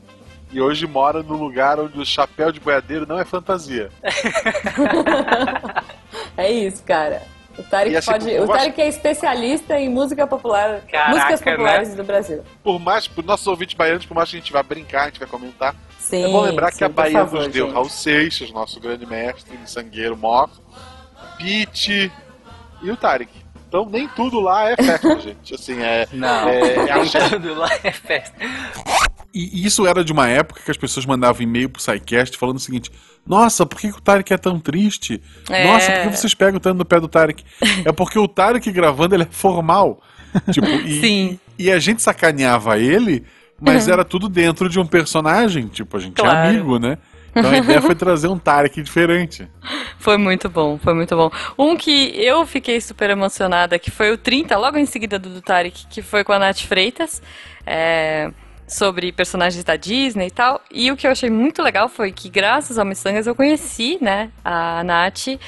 [0.51, 3.89] e hoje mora no lugar onde o chapéu de boiadeiro não é fantasia.
[6.37, 7.21] é isso, cara.
[7.57, 11.51] O Tarek, assim, pode, o Tarek é especialista em música popular, Caraca, músicas né?
[11.51, 11.95] populares né?
[11.95, 12.43] do Brasil.
[12.63, 15.19] Por mais, por nossos ouvintes baianos, por mais que a gente vá brincar, a gente
[15.19, 17.73] vai comentar, sim, é bom lembrar sim, que a Bahia favor, nos deu gente.
[17.73, 20.51] Raul Seixas, nosso grande mestre, sangueiro, mor,
[21.35, 22.11] Pete,
[22.81, 23.31] e o Tarek.
[23.67, 25.53] Então nem tudo lá é festa, gente.
[25.53, 26.07] Assim, é.
[26.13, 28.35] Não, é, é tudo lá é festa.
[29.33, 32.61] E isso era de uma época que as pessoas mandavam e-mail pro SciCast falando o
[32.61, 32.89] seguinte:
[33.25, 35.21] Nossa, por que, que o Tarek é tão triste?
[35.49, 35.65] É.
[35.65, 37.43] Nossa, por que vocês pegam tanto no pé do Tarek?
[37.83, 40.01] é porque o Tarek gravando ele é formal.
[40.51, 41.39] tipo, e, Sim.
[41.57, 43.23] e a gente sacaneava ele,
[43.59, 43.93] mas uhum.
[43.93, 45.67] era tudo dentro de um personagem.
[45.67, 46.37] Tipo, a gente claro.
[46.37, 46.97] é amigo, né?
[47.37, 49.47] Então a ideia foi trazer um Tarek diferente.
[49.99, 51.31] Foi muito bom, foi muito bom.
[51.57, 55.41] Um que eu fiquei super emocionada, que foi o 30, logo em seguida do, do
[55.41, 57.21] Tarek, que foi com a Nath Freitas.
[57.65, 58.31] É,
[58.67, 60.61] sobre personagens da Disney e tal.
[60.69, 64.29] E o que eu achei muito legal foi que, graças ao Missangas, eu conheci, né,
[64.43, 65.39] a Nath.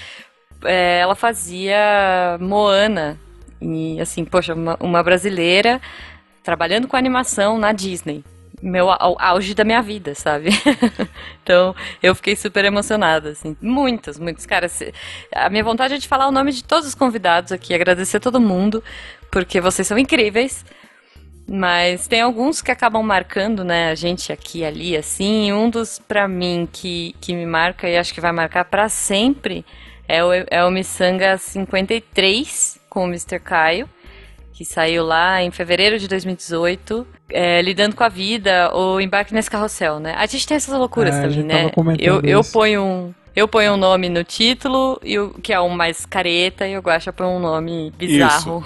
[0.64, 3.20] É, ela fazia Moana.
[3.62, 5.82] E, assim, poxa, uma, uma brasileira
[6.44, 8.24] trabalhando com animação na Disney
[8.62, 10.49] meu auge da minha vida, sabe?
[11.43, 13.55] então, eu fiquei super emocionada, assim.
[13.62, 14.45] Muitos, muitos.
[14.45, 14.68] Cara,
[15.34, 18.39] a minha vontade é de falar o nome de todos os convidados aqui, agradecer todo
[18.39, 18.84] mundo,
[19.32, 20.66] porque vocês são incríveis.
[21.51, 25.51] Mas tem alguns que acabam marcando, né, a gente aqui ali, assim.
[25.51, 29.66] Um dos, pra mim, que, que me marca e acho que vai marcar para sempre
[30.07, 33.39] é o, é o Missanga 53 com o Mr.
[33.39, 33.89] Caio
[34.60, 39.49] que saiu lá em fevereiro de 2018, é, lidando com a vida ou embarque nesse
[39.49, 40.14] carrossel, né?
[40.18, 41.72] A gente tem essas loucuras é, também, né?
[41.97, 45.70] Eu, eu ponho um, eu ponho um nome no título, e o, que é o
[45.70, 48.62] mais careta, e o Guaxa põe um nome bizarro.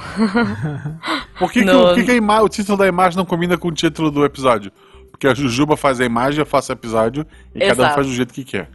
[1.37, 4.09] Por que, que, o, que, que o título da imagem não combina com o título
[4.09, 4.71] do episódio?
[5.11, 7.23] Porque a Jujuba faz a imagem, eu faço o episódio
[7.53, 7.77] e Exato.
[7.77, 8.67] cada um faz do jeito que quer.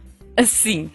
[0.45, 0.89] Sim.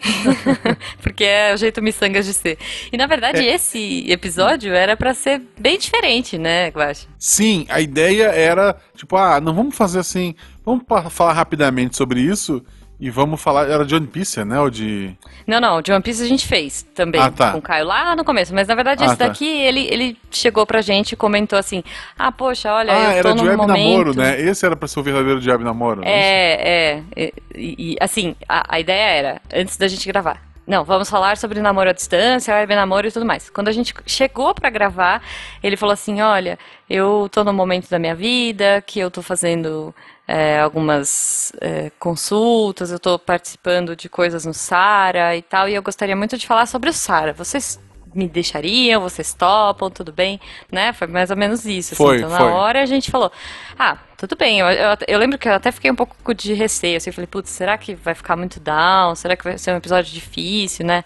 [1.01, 2.57] Porque é o jeito miçangas de ser.
[2.91, 3.53] E na verdade, é.
[3.53, 7.07] esse episódio era para ser bem diferente, né, Guache?
[7.19, 10.35] Sim, a ideia era, tipo, ah, não vamos fazer assim.
[10.63, 12.63] Vamos falar rapidamente sobre isso
[12.97, 14.59] e vamos falar, era de One Piece, né?
[14.59, 15.15] Ou de.
[15.45, 17.51] Não, não, de One Piece a gente fez também ah, tá.
[17.51, 18.53] com o Caio lá no começo.
[18.53, 19.27] Mas na verdade, ah, esse tá.
[19.27, 21.83] daqui, ele, ele chegou pra gente e comentou assim:
[22.17, 23.77] Ah, poxa, olha, ah, eu tô era de Web momento...
[23.77, 24.39] Namoro, né?
[24.39, 26.03] Esse era pra ser o verdadeiro de Web Namoro.
[26.05, 27.03] É, é.
[27.15, 30.41] é e, e, assim, a, a ideia era, antes da gente gravar.
[30.67, 33.51] Não, vamos falar sobre namoro à distância, web namoro e tudo mais.
[33.51, 35.21] Quando a gente chegou para gravar,
[35.61, 36.57] ele falou assim: Olha,
[36.89, 39.93] eu tô no momento da minha vida que eu tô fazendo
[40.27, 45.83] é, algumas é, consultas, eu estou participando de coisas no Sara e tal, e eu
[45.83, 47.33] gostaria muito de falar sobre o Sara.
[47.33, 47.79] Vocês
[48.15, 50.39] me deixariam, vocês topam, tudo bem,
[50.71, 50.93] né?
[50.93, 51.93] Foi mais ou menos isso.
[51.93, 52.03] Assim.
[52.03, 52.39] Foi, então, foi.
[52.39, 53.31] na hora a gente falou,
[53.77, 54.59] ah, tudo bem.
[54.59, 57.49] Eu, eu, eu, lembro que eu até fiquei um pouco de receio, assim, falei, putz,
[57.49, 59.13] será que vai ficar muito down?
[59.15, 61.03] Será que vai ser um episódio difícil, né?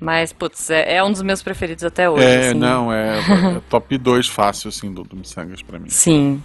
[0.00, 2.24] Mas, putz, é, é um dos meus preferidos até hoje.
[2.24, 2.58] É, assim.
[2.58, 5.90] não, é, é top 2 fácil, assim, do, do Missangas pra mim.
[5.90, 6.42] Sim.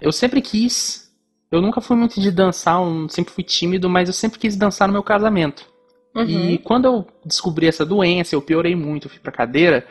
[0.00, 1.05] Eu sempre quis
[1.50, 4.88] eu nunca fui muito de dançar, um, sempre fui tímido, mas eu sempre quis dançar
[4.88, 5.64] no meu casamento.
[6.14, 6.50] Uhum.
[6.50, 9.86] E quando eu descobri essa doença, eu piorei muito, eu fui pra cadeira,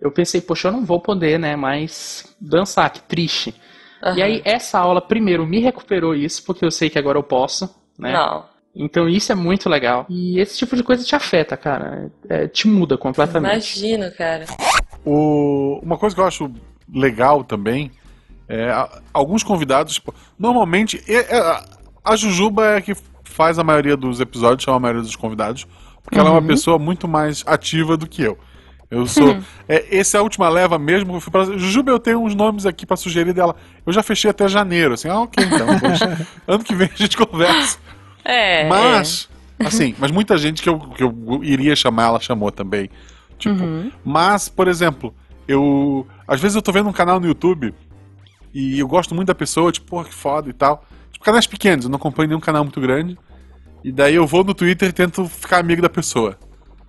[0.00, 3.54] eu pensei, poxa, eu não vou poder, né, mais dançar, que triste.
[4.02, 4.14] Uhum.
[4.14, 7.68] E aí, essa aula, primeiro, me recuperou isso, porque eu sei que agora eu posso,
[7.98, 8.12] né?
[8.12, 8.48] Não.
[8.74, 10.06] Então isso é muito legal.
[10.08, 12.10] E esse tipo de coisa te afeta, cara.
[12.28, 13.80] É, te muda completamente.
[13.80, 14.46] Imagino, cara.
[15.04, 15.80] O...
[15.82, 16.52] Uma coisa que eu acho
[16.92, 17.90] legal também
[18.50, 18.74] é,
[19.14, 21.64] alguns convidados, tipo, normalmente é, é,
[22.04, 25.68] a Jujuba é a que faz a maioria dos episódios, chama a maioria dos convidados,
[26.02, 26.26] porque uhum.
[26.26, 26.46] ela é uma uhum.
[26.48, 28.36] pessoa muito mais ativa do que eu.
[28.90, 29.28] Eu sou.
[29.28, 29.42] Uhum.
[29.68, 31.14] É, essa é a última leva mesmo.
[31.14, 33.54] Eu fui pra, Jujuba, eu tenho uns nomes aqui para sugerir dela.
[33.86, 35.68] Eu já fechei até janeiro, assim, ah, ok, então.
[36.52, 37.78] ano que vem a gente conversa.
[38.24, 38.68] É.
[38.68, 39.28] Mas,
[39.60, 39.66] é.
[39.66, 42.90] assim, mas muita gente que eu, que eu iria chamar, ela chamou também.
[43.38, 43.92] Tipo, uhum.
[44.04, 45.14] mas, por exemplo,
[45.46, 46.04] eu.
[46.26, 47.72] Às vezes eu tô vendo um canal no YouTube
[48.52, 50.84] e eu gosto muito da pessoa, tipo, porra, que foda e tal.
[51.12, 53.16] Tipo, canais pequenos, eu não acompanho nenhum canal muito grande.
[53.82, 56.38] E daí eu vou no Twitter e tento ficar amigo da pessoa.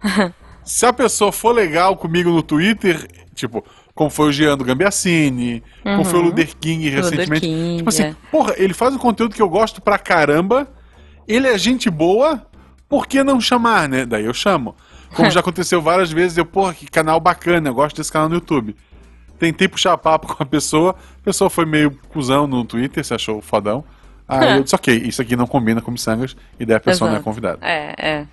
[0.63, 5.63] Se a pessoa for legal comigo no Twitter, tipo, como foi o Jean do Gambiassini,
[5.83, 5.91] uhum.
[5.97, 7.47] como foi o Luder King recentemente.
[7.47, 8.15] King, tipo assim, é.
[8.29, 10.67] porra, ele faz um conteúdo que eu gosto pra caramba,
[11.27, 12.45] ele é gente boa,
[12.87, 14.05] por que não chamar, né?
[14.05, 14.75] Daí eu chamo.
[15.15, 18.35] Como já aconteceu várias vezes, eu, porra, que canal bacana, eu gosto desse canal no
[18.35, 18.75] YouTube
[19.41, 23.41] tentei puxar papo com a pessoa, a pessoa foi meio cuzão no Twitter, se achou
[23.41, 23.83] fodão.
[24.27, 27.11] Aí eu disse, ok, isso aqui não combina com miçangas, e daí a pessoa Exato.
[27.11, 27.57] não é convidada.
[27.59, 28.25] É, é.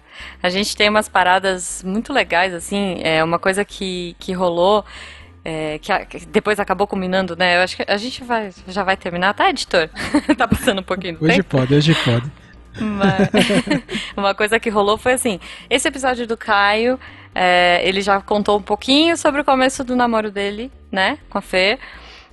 [0.43, 4.85] A gente tem umas paradas muito legais, assim, é uma coisa que, que rolou,
[5.43, 7.57] é, que, a, que, depois acabou combinando, né?
[7.57, 9.89] Eu acho que a gente vai, já vai terminar, tá, editor?
[10.37, 11.57] tá passando um pouquinho do hoje tempo?
[11.57, 12.31] Hoje pode, hoje pode.
[12.81, 13.29] Mas,
[14.15, 15.41] uma coisa que rolou foi assim,
[15.71, 17.01] esse episódio do Caio
[17.35, 21.43] é, ele já contou um pouquinho sobre o começo do namoro dele, né, com a
[21.43, 21.79] Fê.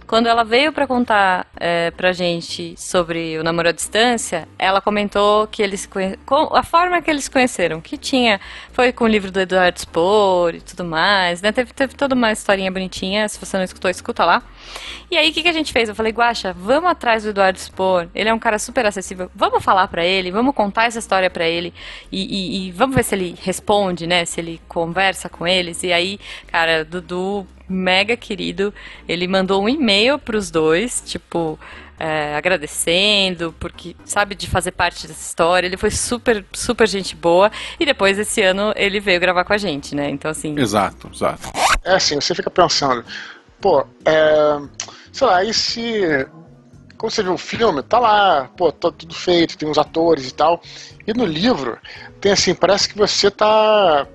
[0.07, 5.47] Quando ela veio para contar é, pra gente sobre o namoro à distância, ela comentou
[5.47, 6.15] que eles conhe...
[6.53, 8.39] a forma que eles conheceram, que tinha
[8.71, 11.51] foi com o livro do Eduardo Spor e tudo mais, né?
[11.51, 14.43] Teve, teve toda uma historinha bonitinha, se você não escutou, escuta lá.
[15.09, 15.89] E aí o que, que a gente fez?
[15.89, 19.63] Eu falei, Guaxa, vamos atrás do Eduardo Spor, ele é um cara super acessível, vamos
[19.63, 21.73] falar para ele, vamos contar essa história para ele
[22.11, 24.23] e, e, e vamos ver se ele responde, né?
[24.23, 25.81] Se ele conversa com eles.
[25.81, 28.73] E aí, cara, Dudu mega querido.
[29.07, 31.59] Ele mandou um e-mail para os dois, tipo,
[31.99, 35.67] é, agradecendo, porque sabe de fazer parte dessa história.
[35.67, 37.51] Ele foi super, super gente boa.
[37.79, 40.09] E depois esse ano ele veio gravar com a gente, né?
[40.09, 40.57] Então, assim.
[40.59, 41.49] Exato, exato.
[41.83, 43.03] É assim, você fica pensando,
[43.61, 44.59] pô, é,
[45.11, 46.27] sei lá, e se.
[46.97, 50.33] Como você viu o filme, tá lá, pô, tá tudo feito, tem os atores e
[50.33, 50.61] tal.
[51.05, 51.77] E no livro,
[52.21, 54.07] tem assim, parece que você tá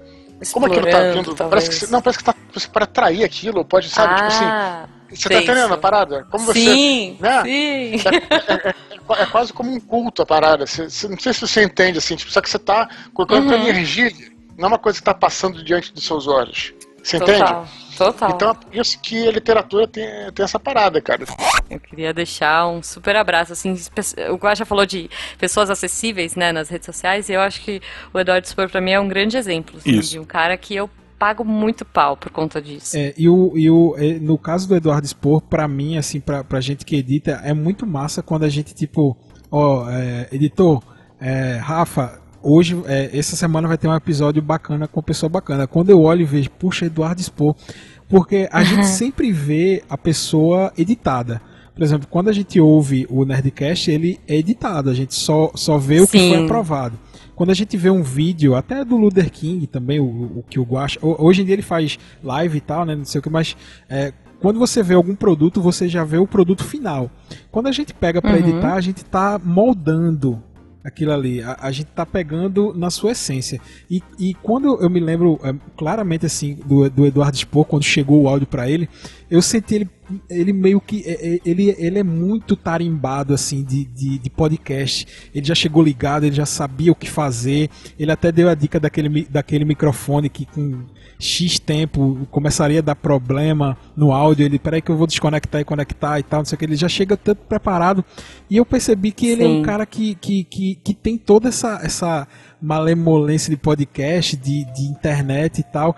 [0.52, 1.34] como aquilo tá vindo?
[1.34, 2.34] Parece que, você, não, parece que tá,
[2.72, 4.12] para atrair aquilo, pode, sabe?
[4.12, 4.44] Ah, tipo assim.
[4.44, 6.26] Ah, você tá entendendo a parada?
[6.30, 6.60] Como você.
[6.60, 7.42] Sim, né?
[7.42, 7.48] sim.
[7.48, 8.74] É, é,
[9.18, 10.66] é, é, quase como um culto a parada.
[10.66, 13.54] Você, você, não sei se você entende, assim, tipo, só que você tá colocando uhum.
[13.54, 14.10] energia.
[14.56, 16.72] Não é uma coisa que tá passando diante dos seus olhos.
[17.02, 17.34] Você Total.
[17.34, 17.89] entende?
[18.04, 18.30] Total.
[18.30, 21.24] Então é por isso que a literatura tem, tem essa parada, cara.
[21.68, 23.76] Eu queria deixar um super abraço, assim,
[24.30, 27.82] o Guaxa falou de pessoas acessíveis, né, nas redes sociais, e eu acho que
[28.12, 30.88] o Eduardo Spor pra mim é um grande exemplo, assim, de um cara que eu
[31.18, 32.96] pago muito pau por conta disso.
[32.96, 36.60] É, e o, e o, no caso do Eduardo Spor, pra mim, assim, pra, pra
[36.60, 39.14] gente que edita, é muito massa quando a gente, tipo,
[39.50, 40.82] ó, é, editor,
[41.20, 45.66] é, Rafa, hoje, é, essa semana vai ter um episódio bacana com pessoa bacana.
[45.66, 47.54] Quando eu olho e vejo, puxa, Eduardo Spor,
[48.10, 48.64] porque a uhum.
[48.64, 51.40] gente sempre vê a pessoa editada.
[51.72, 55.78] por exemplo, quando a gente ouve o Nerdcast, ele é editado, a gente só, só
[55.78, 56.18] vê o Sim.
[56.18, 56.98] que foi aprovado.
[57.36, 60.62] Quando a gente vê um vídeo, até do Luther King também, o, o que o
[60.62, 60.98] Guacha.
[61.00, 62.94] Hoje em dia ele faz live e tal, né?
[62.94, 63.56] Não sei o que, mas
[63.88, 67.10] é, quando você vê algum produto, você já vê o produto final.
[67.50, 68.48] Quando a gente pega para uhum.
[68.48, 70.42] editar, a gente está moldando
[70.84, 71.42] aquilo ali.
[71.42, 73.60] A, a gente tá pegando na sua essência.
[73.90, 78.22] E, e quando eu me lembro é, claramente assim do, do Eduardo Spor, quando chegou
[78.22, 78.88] o áudio para ele,
[79.30, 79.90] eu senti ele,
[80.28, 81.02] ele meio que.
[81.06, 85.06] É, é, ele, ele é muito tarimbado assim de, de, de, podcast.
[85.34, 87.70] Ele já chegou ligado, ele já sabia o que fazer.
[87.98, 90.84] Ele até deu a dica daquele, daquele microfone que com
[91.20, 94.44] X tempo começaria a dar problema no áudio.
[94.44, 96.64] Ele, peraí que eu vou desconectar e conectar e tal, não sei o que.
[96.64, 98.04] Ele já chega tanto preparado.
[98.48, 99.56] E eu percebi que ele Sim.
[99.56, 102.26] é um cara que, que, que, que tem toda essa, essa
[102.60, 105.94] malemolência de podcast, de, de internet e tal.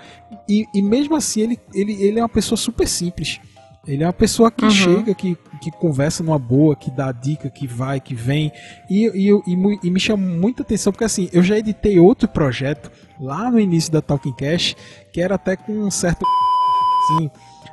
[0.48, 3.40] E, e mesmo assim, ele, ele, ele é uma pessoa super simples.
[3.86, 4.70] Ele é uma pessoa que uhum.
[4.70, 8.52] chega, que, que conversa numa boa, que dá dica, que vai, que vem.
[8.88, 12.92] E, e, e, e, me chama muita atenção, porque assim, eu já editei outro projeto
[13.20, 14.76] lá no início da Talking Cash,
[15.12, 16.24] que era até com um certo.
[17.02, 17.30] Assim,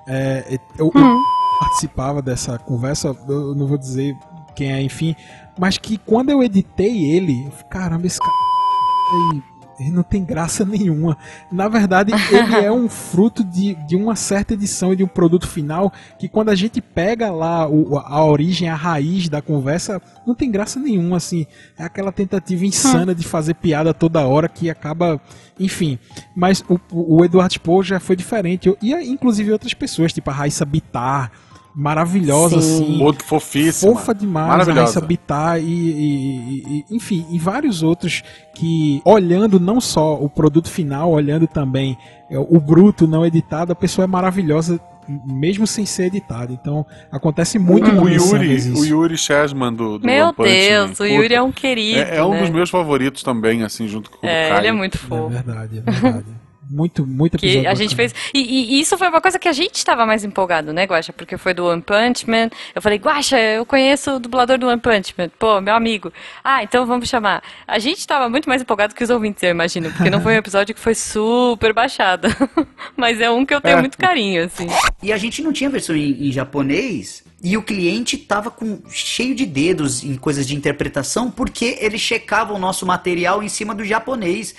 [0.07, 1.01] é, eu, uhum.
[1.01, 1.21] eu,
[1.59, 4.17] participava dessa conversa, eu não vou dizer
[4.55, 5.15] quem é, enfim,
[5.59, 8.33] mas que quando eu editei ele, eu falei, caramba, esse cara
[9.79, 11.17] ele não tem graça nenhuma.
[11.51, 15.47] Na verdade, ele é um fruto de, de uma certa edição e de um produto
[15.47, 20.35] final que quando a gente pega lá o, a origem, a raiz da conversa, não
[20.35, 21.47] tem graça nenhuma, assim.
[21.77, 25.19] É aquela tentativa insana de fazer piada toda hora que acaba...
[25.59, 25.99] Enfim,
[26.35, 28.73] mas o, o Eduardo Spoh já foi diferente.
[28.81, 31.31] E inclusive outras pessoas, tipo a Raíssa Bitar,
[31.75, 32.83] maravilhosa, Sim.
[32.83, 32.97] assim.
[32.97, 33.93] Muito fofíssima.
[33.93, 38.23] Fofa demais a Raíssa Bittar e, e, e, enfim, e vários outros
[38.55, 41.97] que, olhando não só o produto final, olhando também
[42.29, 44.79] é, o bruto não editado, a pessoa é maravilhosa
[45.25, 46.53] mesmo sem ser editado.
[46.53, 51.41] Então, acontece muito o Yuri, o Yuri Shazman do, do Meu Deus, o Yuri é
[51.41, 51.99] um querido.
[51.99, 52.41] É, é um né?
[52.41, 54.59] dos meus favoritos também, assim, junto com é, o Caio.
[54.59, 55.33] ele é muito fofo.
[55.33, 56.25] É verdade, é verdade.
[56.69, 57.61] Muito, muito episódio.
[57.61, 58.13] Que a gente fez.
[58.33, 61.11] E, e, isso foi uma coisa que a gente estava mais empolgado, né, Guaxa?
[61.11, 62.49] Porque foi do One Punch Man.
[62.75, 65.29] Eu falei, Guaxa, eu conheço o dublador do One Punch Man.
[65.39, 66.13] Pô, meu amigo.
[66.43, 67.41] Ah, então vamos chamar.
[67.67, 69.91] A gente estava muito mais empolgado que os ouvintes, eu imagino.
[69.91, 72.27] Porque não foi um episódio que foi super baixado.
[72.95, 73.81] Mas é um que eu tenho é.
[73.81, 74.67] muito carinho, assim.
[75.01, 77.23] E a gente não tinha versão em, em japonês.
[77.41, 82.53] E o cliente tava com cheio de dedos em coisas de interpretação porque ele checava
[82.53, 84.53] o nosso material em cima do japonês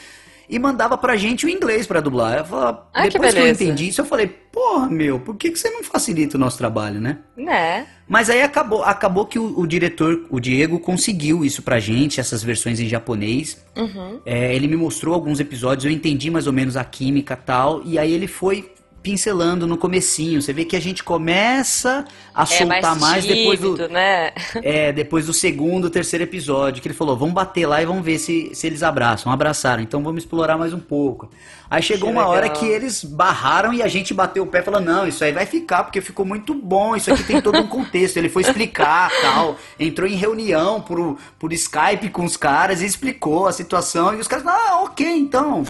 [0.51, 2.39] e mandava pra gente o inglês para dublar.
[2.39, 5.51] Eu falava, Ai, depois que, que, eu entendi isso, eu falei, porra, meu, por que,
[5.51, 7.19] que você não facilita o nosso trabalho, né?
[7.37, 7.87] Né?
[8.09, 12.43] Mas aí acabou, acabou que o, o diretor, o Diego, conseguiu isso pra gente, essas
[12.43, 13.65] versões em japonês.
[13.77, 14.21] Uhum.
[14.27, 17.97] É, ele me mostrou alguns episódios, eu entendi mais ou menos a química tal, e
[17.97, 18.73] aí ele foi
[19.03, 20.41] pincelando no comecinho.
[20.41, 24.33] Você vê que a gente começa a é soltar mais, mais tímido, depois do né?
[24.63, 28.19] é depois do segundo, terceiro episódio que ele falou, vamos bater lá e vamos ver
[28.19, 29.33] se, se eles abraçam.
[29.33, 31.31] Abraçaram, então vamos explorar mais um pouco.
[31.71, 32.37] Aí chegou que uma legal.
[32.37, 35.33] hora que eles barraram e a gente bateu o pé e falou, não, isso aí
[35.33, 36.97] vai ficar porque ficou muito bom.
[36.97, 38.17] Isso aqui tem todo um contexto.
[38.17, 43.47] Ele foi explicar tal, entrou em reunião por por Skype com os caras e explicou
[43.47, 45.65] a situação e os caras, ah, ok, então.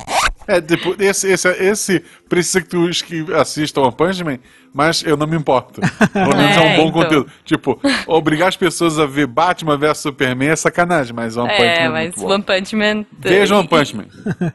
[0.47, 2.89] É, tipo, esse, esse, esse precisa que tu
[3.35, 4.39] assistam a Punch Man,
[4.73, 5.81] mas eu não me importo.
[6.13, 6.93] Pelo menos é, é um bom então.
[6.93, 7.31] conteúdo.
[7.45, 11.67] Tipo, obrigar as pessoas a ver Batman vs Superman é sacanagem, mas One é, Punch
[11.69, 11.75] Man.
[11.75, 13.07] É, mas é One Punch Man.
[13.19, 14.07] Veja One Punch Man.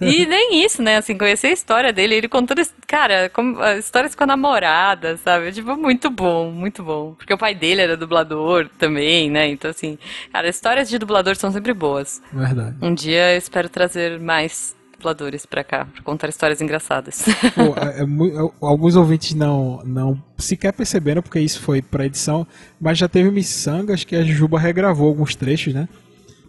[0.02, 0.98] E, e, nem isso, né?
[0.98, 5.52] Assim, conhecer a história dele, ele contando, cara, como, histórias com a namorada, sabe?
[5.52, 7.14] Tipo, muito bom, muito bom.
[7.18, 9.48] Porque o pai dele era dublador também, né?
[9.48, 9.98] Então, assim,
[10.32, 12.22] cara, histórias de dublador são sempre boas.
[12.32, 12.76] Verdade.
[12.82, 17.26] Um dia eu espero trazer mais dubladores pra cá, pra contar histórias engraçadas.
[17.56, 22.48] Pô, é, é, é, alguns ouvintes não, não sequer perceberam, porque isso foi pra edição,
[22.80, 25.88] mas já teve miçangas que a Juba regravou alguns trechos, né?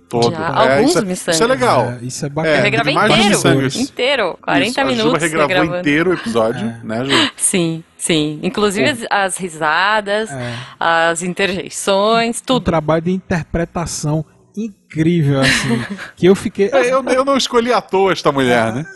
[0.09, 0.31] Todo.
[0.31, 1.35] Já, é, alguns isso, miçangas.
[1.35, 1.85] Isso é legal.
[1.91, 2.57] É, isso é bacana.
[2.57, 5.05] eu regravei inteiro, inteiro, 40 isso, minutos.
[5.05, 5.79] A Juba regravou regravando.
[5.81, 6.81] inteiro o episódio, é.
[6.85, 7.33] né, Ju?
[7.37, 8.39] Sim, sim.
[8.43, 10.55] Inclusive as, as, risadas, é.
[10.79, 12.63] as interjeições, tudo.
[12.63, 14.25] Um trabalho de interpretação
[14.57, 15.81] incrível, assim.
[16.17, 16.71] que eu fiquei.
[16.73, 18.87] É, eu, eu não escolhi à toa esta mulher, né?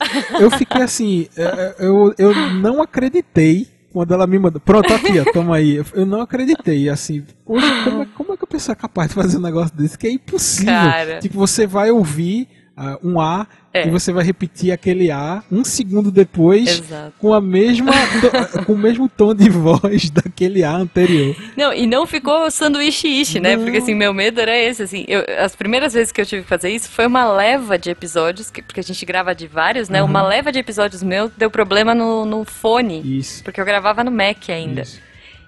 [0.40, 4.60] Eu fiquei assim, é, é, eu, eu não acreditei quando ela me mandou.
[4.60, 5.82] Pronto, aqui, ó, toma aí.
[5.94, 7.24] Eu não acreditei, assim.
[7.44, 9.98] Poxa, como é, como é que a pessoa é capaz de fazer um negócio desse?
[9.98, 10.72] Que é impossível.
[10.72, 11.18] Cara.
[11.18, 12.48] Tipo, você vai ouvir
[12.80, 13.86] uh, um A é.
[13.86, 17.12] E você vai repetir aquele A um segundo depois Exato.
[17.20, 17.92] com a mesma
[18.66, 21.36] com o mesmo tom de voz daquele A anterior.
[21.56, 23.56] Não, e não ficou sanduíche ishi, né?
[23.56, 26.48] Porque assim, meu medo era esse, assim, eu, as primeiras vezes que eu tive que
[26.48, 30.02] fazer isso foi uma leva de episódios, que, porque a gente grava de vários, né?
[30.02, 30.08] Uhum.
[30.08, 33.18] Uma leva de episódios meu deu problema no, no fone.
[33.18, 33.44] Isso.
[33.44, 34.82] Porque eu gravava no Mac ainda.
[34.82, 35.00] Isso.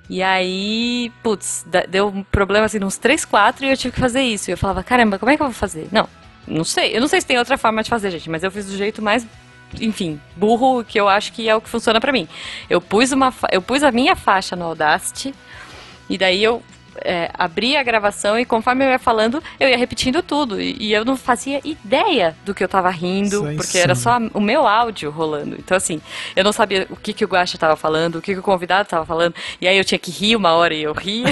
[0.09, 4.22] E aí, putz, deu um problema assim uns 3, 4 e eu tive que fazer
[4.22, 4.49] isso.
[4.49, 5.89] E eu falava, caramba, como é que eu vou fazer?
[5.91, 6.09] Não,
[6.47, 6.97] não sei.
[6.97, 9.01] Eu não sei se tem outra forma de fazer, gente, mas eu fiz do jeito
[9.03, 9.26] mais
[9.80, 12.28] enfim, burro que eu acho que é o que funciona para mim.
[12.68, 15.34] Eu pus uma eu pus a minha faixa no Audacity
[16.11, 16.62] e daí eu
[16.97, 20.61] é, abria a gravação e conforme eu ia falando, eu ia repetindo tudo.
[20.61, 24.18] E, e eu não fazia ideia do que eu tava rindo, é porque era só
[24.32, 25.57] o meu áudio rolando.
[25.59, 26.01] Então, assim,
[26.36, 28.88] eu não sabia o que, que o Guacha tava falando, o que, que o convidado
[28.88, 29.34] tava falando.
[29.61, 31.26] E aí eu tinha que rir uma hora e eu ria.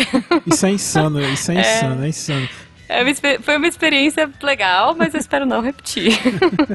[0.46, 1.60] Isso é insano, isso é, é.
[1.60, 2.48] insano, é, é insano.
[2.90, 6.12] É uma, foi uma experiência legal, mas eu espero não repetir.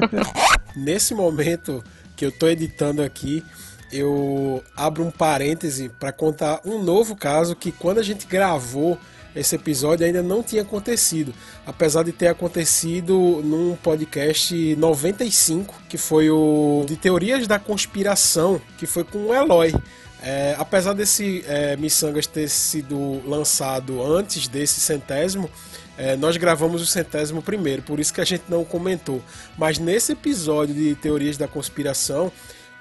[0.74, 1.84] Nesse momento
[2.16, 3.44] que eu tô editando aqui,
[3.92, 8.98] eu abro um parêntese para contar um novo caso que quando a gente gravou
[9.34, 11.34] esse episódio ainda não tinha acontecido,
[11.66, 18.86] apesar de ter acontecido num podcast 95, que foi o de teorias da conspiração, que
[18.86, 19.74] foi com o Eloy.
[20.22, 25.50] É, apesar desse é, Missangas ter sido lançado antes desse centésimo,
[25.96, 29.22] é, nós gravamos o centésimo primeiro, por isso que a gente não comentou.
[29.56, 32.30] Mas nesse episódio de teorias da conspiração,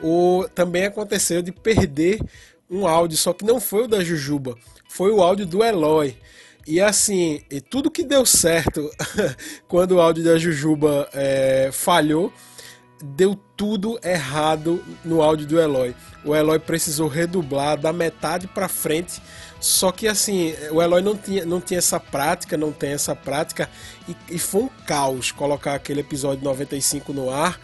[0.02, 2.20] o, também aconteceu de perder
[2.70, 4.58] um áudio, só que não foi o da Jujuba,
[4.90, 6.18] foi o áudio do Eloy.
[6.68, 8.90] E assim, e tudo que deu certo
[9.68, 12.34] quando o áudio da Jujuba é, falhou,
[13.04, 15.96] deu tudo errado no áudio do Eloy.
[16.24, 19.22] O Eloy precisou redublar da metade para frente.
[19.60, 23.70] Só que assim, o Eloy não tinha, não tinha essa prática, não tem essa prática,
[24.08, 27.60] e, e foi um caos colocar aquele episódio 95 no ar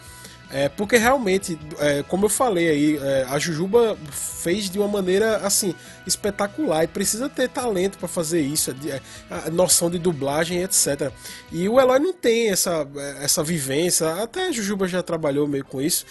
[0.52, 5.38] é, porque realmente, é, como eu falei aí, é, a Jujuba fez de uma maneira
[5.38, 5.74] assim
[6.06, 9.00] espetacular e precisa ter talento para fazer isso, é,
[9.30, 11.12] a noção de dublagem, etc.
[11.50, 15.64] E o Eloy não tem essa, é, essa vivência, até a Jujuba já trabalhou meio
[15.64, 16.04] com isso.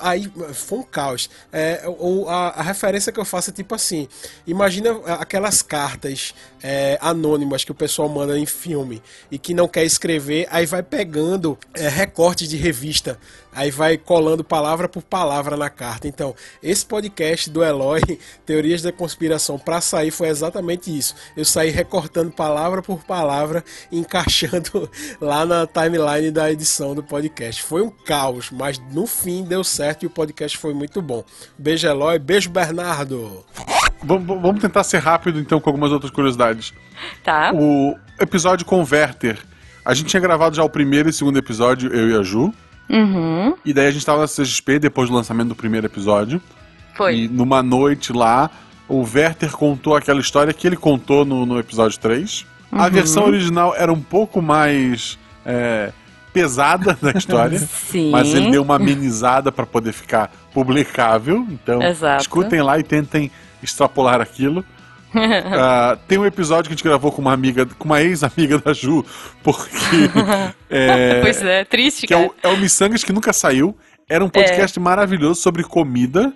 [0.00, 1.28] Aí foi um caos.
[1.52, 4.08] É, ou a, a, referência que eu faço é tipo assim:
[4.46, 6.34] imagina aquelas cartas
[7.00, 11.56] anônimas que o pessoal manda em filme e que não quer escrever, aí vai pegando
[11.76, 13.16] recortes de revista
[13.56, 16.06] aí vai colando palavra por palavra na carta.
[16.06, 18.02] Então, esse podcast do Eloy,
[18.44, 19.25] Teorias da Conspiração,
[19.64, 21.14] para sair foi exatamente isso.
[21.36, 27.62] Eu saí recortando palavra por palavra, encaixando lá na timeline da edição do podcast.
[27.62, 31.24] Foi um caos, mas no fim deu certo e o podcast foi muito bom.
[31.58, 32.18] Beijo, Eloy.
[32.18, 33.44] Beijo, Bernardo.
[34.02, 36.72] Vamos tentar ser rápido, então, com algumas outras curiosidades.
[37.24, 37.52] Tá.
[37.54, 39.38] O episódio Converter.
[39.84, 42.52] A gente tinha gravado já o primeiro e segundo episódio, eu e a Ju.
[42.88, 43.56] Uhum.
[43.64, 46.40] E daí a gente tava na CXP depois do lançamento do primeiro episódio.
[46.94, 47.16] Foi.
[47.16, 48.50] E numa noite lá,
[48.88, 52.46] o Werther contou aquela história que ele contou no, no episódio 3.
[52.70, 52.80] Uhum.
[52.80, 55.92] A versão original era um pouco mais é,
[56.32, 57.58] pesada da história.
[57.58, 58.10] Sim.
[58.10, 61.46] Mas ele deu uma amenizada para poder ficar publicável.
[61.50, 62.22] Então, Exato.
[62.22, 63.30] escutem lá e tentem
[63.62, 64.64] extrapolar aquilo.
[65.14, 68.72] uh, tem um episódio que a gente gravou com uma amiga, com uma ex-amiga da
[68.72, 69.04] Ju,
[69.42, 70.10] porque.
[70.68, 72.26] é, pois é, triste, que cara.
[72.42, 73.76] É o, é o Missangas que nunca saiu.
[74.08, 74.82] Era um podcast é.
[74.82, 76.32] maravilhoso sobre comida.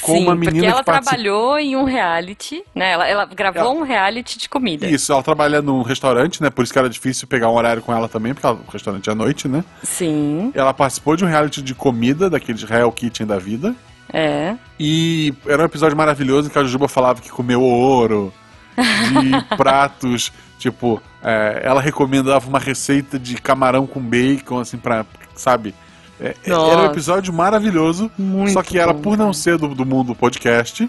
[0.00, 1.16] Com Sim, uma menina porque ela que participa...
[1.16, 2.92] trabalhou em um reality, né?
[2.92, 3.70] Ela, ela gravou ela...
[3.70, 4.86] um reality de comida.
[4.86, 6.50] Isso, ela trabalha num restaurante, né?
[6.50, 9.08] Por isso que era difícil pegar um horário com ela também, porque ela, o restaurante
[9.08, 9.62] é à noite, né?
[9.82, 10.50] Sim.
[10.54, 13.74] Ela participou de um reality de comida, daqueles Real Kitchen da vida.
[14.12, 14.56] É.
[14.78, 18.32] E era um episódio maravilhoso em que a Juba falava que comeu ouro,
[18.76, 25.74] de pratos, tipo, é, ela recomendava uma receita de camarão com bacon, assim, pra, sabe?
[26.22, 30.14] É, era um episódio maravilhoso, Muito só que era por não ser do, do mundo
[30.14, 30.88] podcast.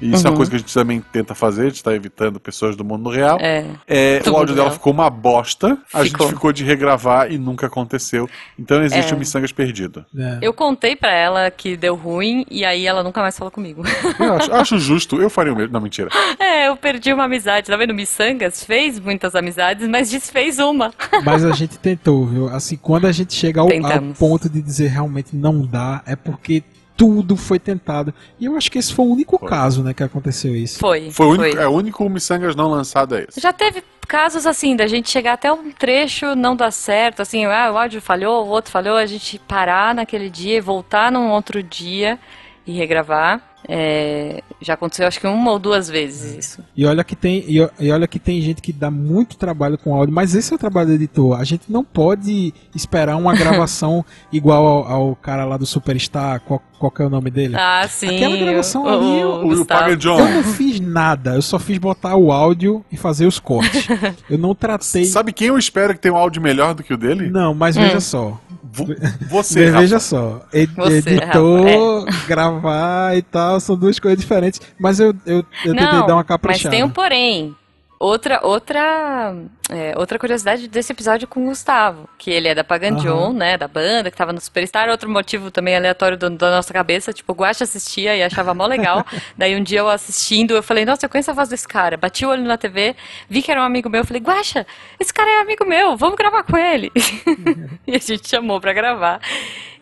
[0.00, 0.20] E isso uhum.
[0.20, 0.36] é uma uhum.
[0.36, 3.38] coisa que a gente também tenta fazer, a gente tá evitando pessoas do mundo real.
[3.40, 3.66] É.
[3.86, 6.26] é o áudio dela ficou uma bosta, a ficou.
[6.26, 8.28] gente ficou de regravar e nunca aconteceu.
[8.58, 9.16] Então existe é.
[9.16, 10.04] um Missangas perdido.
[10.16, 10.38] É.
[10.40, 13.82] Eu contei pra ela que deu ruim e aí ela nunca mais falou comigo.
[14.18, 15.72] Eu acho, acho justo, eu faria o mesmo.
[15.72, 16.08] Não, mentira.
[16.38, 17.66] É, eu perdi uma amizade.
[17.66, 17.92] Tá vendo?
[17.92, 20.92] Missangas fez muitas amizades, mas desfez uma.
[21.24, 22.48] Mas a gente tentou, viu?
[22.48, 26.62] Assim, quando a gente chega ao, ao ponto de dizer realmente não dá, é porque
[26.96, 28.12] tudo foi tentado.
[28.38, 29.48] E eu acho que esse foi o único foi.
[29.48, 30.78] caso, né, que aconteceu isso.
[30.78, 31.10] Foi.
[31.10, 31.62] Foi o único, foi.
[31.62, 33.40] É o único Missangas não lançado é esse.
[33.40, 37.70] Já teve casos assim, da gente chegar até um trecho, não dar certo, assim, ah,
[37.72, 41.62] o áudio falhou, o outro falhou, a gente parar naquele dia e voltar num outro
[41.62, 42.18] dia
[42.66, 43.40] e regravar.
[43.72, 46.64] É, já aconteceu acho que uma ou duas vezes isso.
[46.76, 49.94] E olha que tem e, e, olha que tem gente que dá muito trabalho com
[49.94, 51.38] áudio, mas esse é o trabalho do editor.
[51.38, 56.60] A gente não pode esperar uma gravação igual ao, ao, cara lá do Superstar, qual,
[56.80, 57.54] qual é o nome dele?
[57.56, 58.16] Ah, sim.
[58.16, 60.18] Aquela gravação o, ali, o, eu, o, o John.
[60.18, 63.86] eu não fiz nada, eu só fiz botar o áudio e fazer os cortes.
[64.28, 65.04] Eu não tratei.
[65.04, 67.30] Sabe quem eu espero que tenha um áudio melhor do que o dele?
[67.30, 67.80] Não, mas hum.
[67.80, 68.40] veja só.
[69.28, 71.66] Você, Veja só, ed você, editor,
[72.08, 72.26] é.
[72.26, 74.60] gravar e tal, são duas coisas diferentes.
[74.78, 76.68] Mas eu, eu, eu Não, tentei dar uma caprichada.
[76.68, 77.56] Mas tem um porém.
[78.02, 79.34] Outra, outra,
[79.68, 83.32] é, outra curiosidade desse episódio com o Gustavo, que ele é da Paganjon, uhum.
[83.34, 84.88] né, da banda, que tava no Superstar.
[84.88, 88.64] Outro motivo também aleatório do, da nossa cabeça, tipo, o Guacha assistia e achava mó
[88.64, 89.04] legal.
[89.36, 91.98] Daí um dia eu assistindo, eu falei, nossa, eu conheço a voz desse cara.
[91.98, 92.96] Bati o olho na TV,
[93.28, 94.66] vi que era um amigo meu, eu falei, Guacha,
[94.98, 96.90] esse cara é amigo meu, vamos gravar com ele.
[97.86, 99.20] e a gente chamou pra gravar.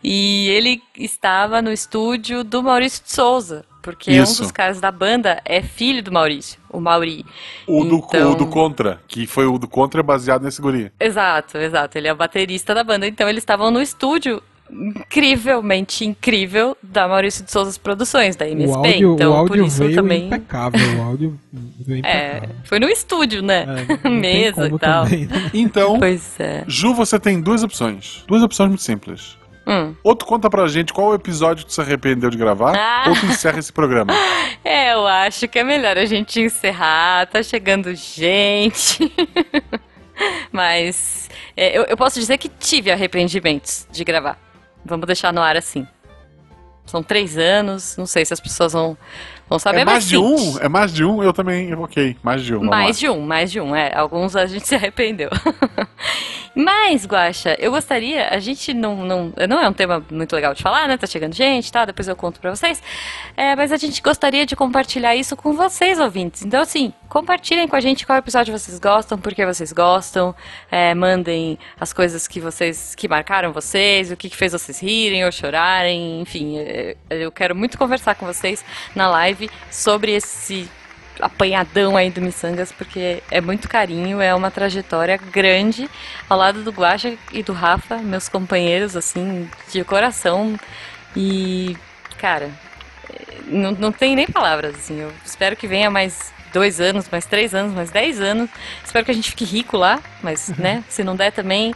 [0.03, 4.43] E ele estava no estúdio do Maurício de Souza, porque Isso.
[4.43, 7.25] um dos caras da banda é filho do Maurício, o Mauri.
[7.67, 8.33] O, então...
[8.33, 10.93] do, o do Contra, que foi o do Contra baseado nesse guri.
[11.01, 11.97] Exato, exato.
[11.97, 13.07] Ele é o baterista da banda.
[13.07, 18.77] Então eles estavam no estúdio incrivelmente incrível da Maurício de Souza Produções, da MSP.
[18.77, 20.27] O áudio, então, o áudio por isso veio também.
[20.27, 21.39] Impecável, o áudio
[21.81, 22.51] veio é, impecável.
[22.51, 23.87] É, foi no estúdio, né?
[24.05, 25.05] É, Mesa e tal.
[25.05, 25.51] Também, né?
[25.55, 26.63] Então, pois é.
[26.67, 28.23] Ju, você tem duas opções.
[28.29, 29.39] Duas opções muito simples.
[29.69, 29.95] Hum.
[30.03, 33.05] Ou tu conta pra gente qual episódio tu se arrependeu de gravar, ah.
[33.09, 34.15] ou tu encerra esse programa.
[34.65, 37.27] É, eu acho que é melhor a gente encerrar.
[37.27, 39.11] Tá chegando gente.
[40.53, 44.39] Mas é, eu, eu posso dizer que tive arrependimentos de gravar.
[44.85, 45.87] Vamos deixar no ar assim.
[46.85, 48.97] São três anos, não sei se as pessoas vão,
[49.49, 49.81] vão saber.
[49.81, 50.59] É mais de um?
[50.59, 51.23] É mais de um?
[51.23, 52.65] Eu também ok, mais de um.
[52.65, 53.95] Mais de um, mais de um, é.
[53.95, 55.31] Alguns a gente se arrependeu.
[56.61, 59.33] Mas, Guaxa, eu gostaria, a gente não, não.
[59.49, 60.97] Não é um tema muito legal de falar, né?
[60.97, 61.85] Tá chegando gente, tá?
[61.85, 62.83] Depois eu conto pra vocês.
[63.37, 66.45] É, mas a gente gostaria de compartilhar isso com vocês, ouvintes.
[66.45, 70.35] Então, assim, compartilhem com a gente qual episódio vocês gostam, por que vocês gostam.
[70.69, 72.93] É, mandem as coisas que vocês.
[72.97, 76.21] que marcaram vocês, o que, que fez vocês rirem ou chorarem.
[76.21, 78.65] Enfim, é, eu quero muito conversar com vocês
[78.97, 79.38] na live
[79.71, 80.69] sobre esse
[81.21, 85.89] apanhadão aí do Missangas, porque é muito carinho, é uma trajetória grande
[86.29, 90.59] ao lado do Guacha e do Rafa, meus companheiros, assim, de coração.
[91.17, 91.77] E,
[92.19, 92.51] cara,
[93.47, 95.01] não, não tem nem palavras, assim.
[95.01, 98.49] Eu espero que venha mais dois anos, mais três anos, mais dez anos.
[98.85, 101.75] Espero que a gente fique rico lá, mas, né, se não der também,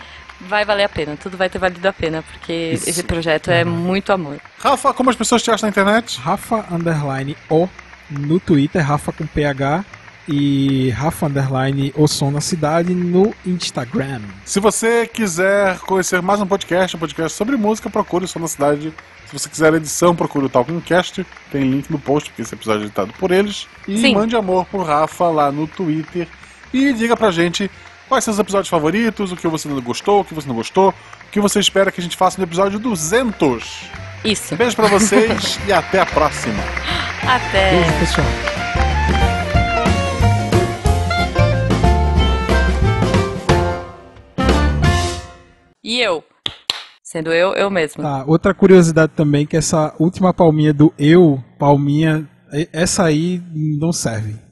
[0.49, 1.17] vai valer a pena.
[1.17, 2.89] Tudo vai ter valido a pena, porque Isso.
[2.89, 4.39] esse projeto é muito amor.
[4.59, 6.21] Rafa, como as pessoas te acham na internet?
[6.21, 7.69] Rafa Underline O
[8.11, 9.85] no Twitter, Rafa com PH
[10.29, 14.21] e Rafa Underline O Som na Cidade no Instagram.
[14.45, 18.49] Se você quiser conhecer mais um podcast, um podcast sobre música, procure o Som na
[18.49, 18.93] Cidade.
[19.27, 21.27] Se você quiser edição, procure o Talkingcast.
[21.51, 23.67] Tem link no post, porque esse episódio é editado por eles.
[23.89, 24.15] E Sim.
[24.15, 26.29] mande amor pro Rafa lá no Twitter.
[26.73, 27.71] E diga pra gente
[28.13, 30.91] quais são os episódios favoritos, o que você não gostou, o que você não gostou,
[30.91, 33.87] o que você espera que a gente faça no episódio 200.
[34.23, 34.53] Isso.
[34.53, 36.63] Um beijo pra vocês e até a próxima.
[37.27, 37.71] Até.
[37.71, 38.27] Beijo, pessoal.
[45.83, 46.23] E eu?
[47.03, 48.03] Sendo eu, eu mesmo.
[48.03, 52.29] Tá, outra curiosidade também que essa última palminha do eu, palminha,
[52.75, 54.52] essa aí não serve.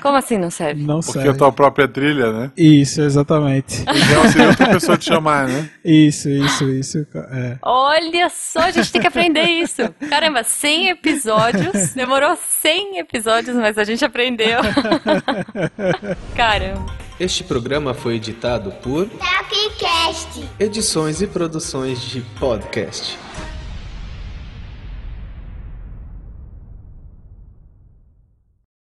[0.00, 0.82] Como assim não serve?
[0.82, 1.28] Não Porque serve.
[1.28, 2.50] Porque a tua própria trilha, né?
[2.56, 3.82] Isso, exatamente.
[3.82, 5.68] Ideal seria outra pessoa te chamar, né?
[5.84, 7.06] Isso, isso, isso.
[7.30, 7.58] É.
[7.60, 9.82] Olha só, a gente tem que aprender isso.
[10.08, 11.92] Caramba, 100 episódios.
[11.94, 14.60] Demorou 100 episódios, mas a gente aprendeu.
[16.34, 16.86] Caramba.
[17.20, 20.48] Este programa foi editado por Tapcast.
[20.58, 23.18] Edições e produções de podcast.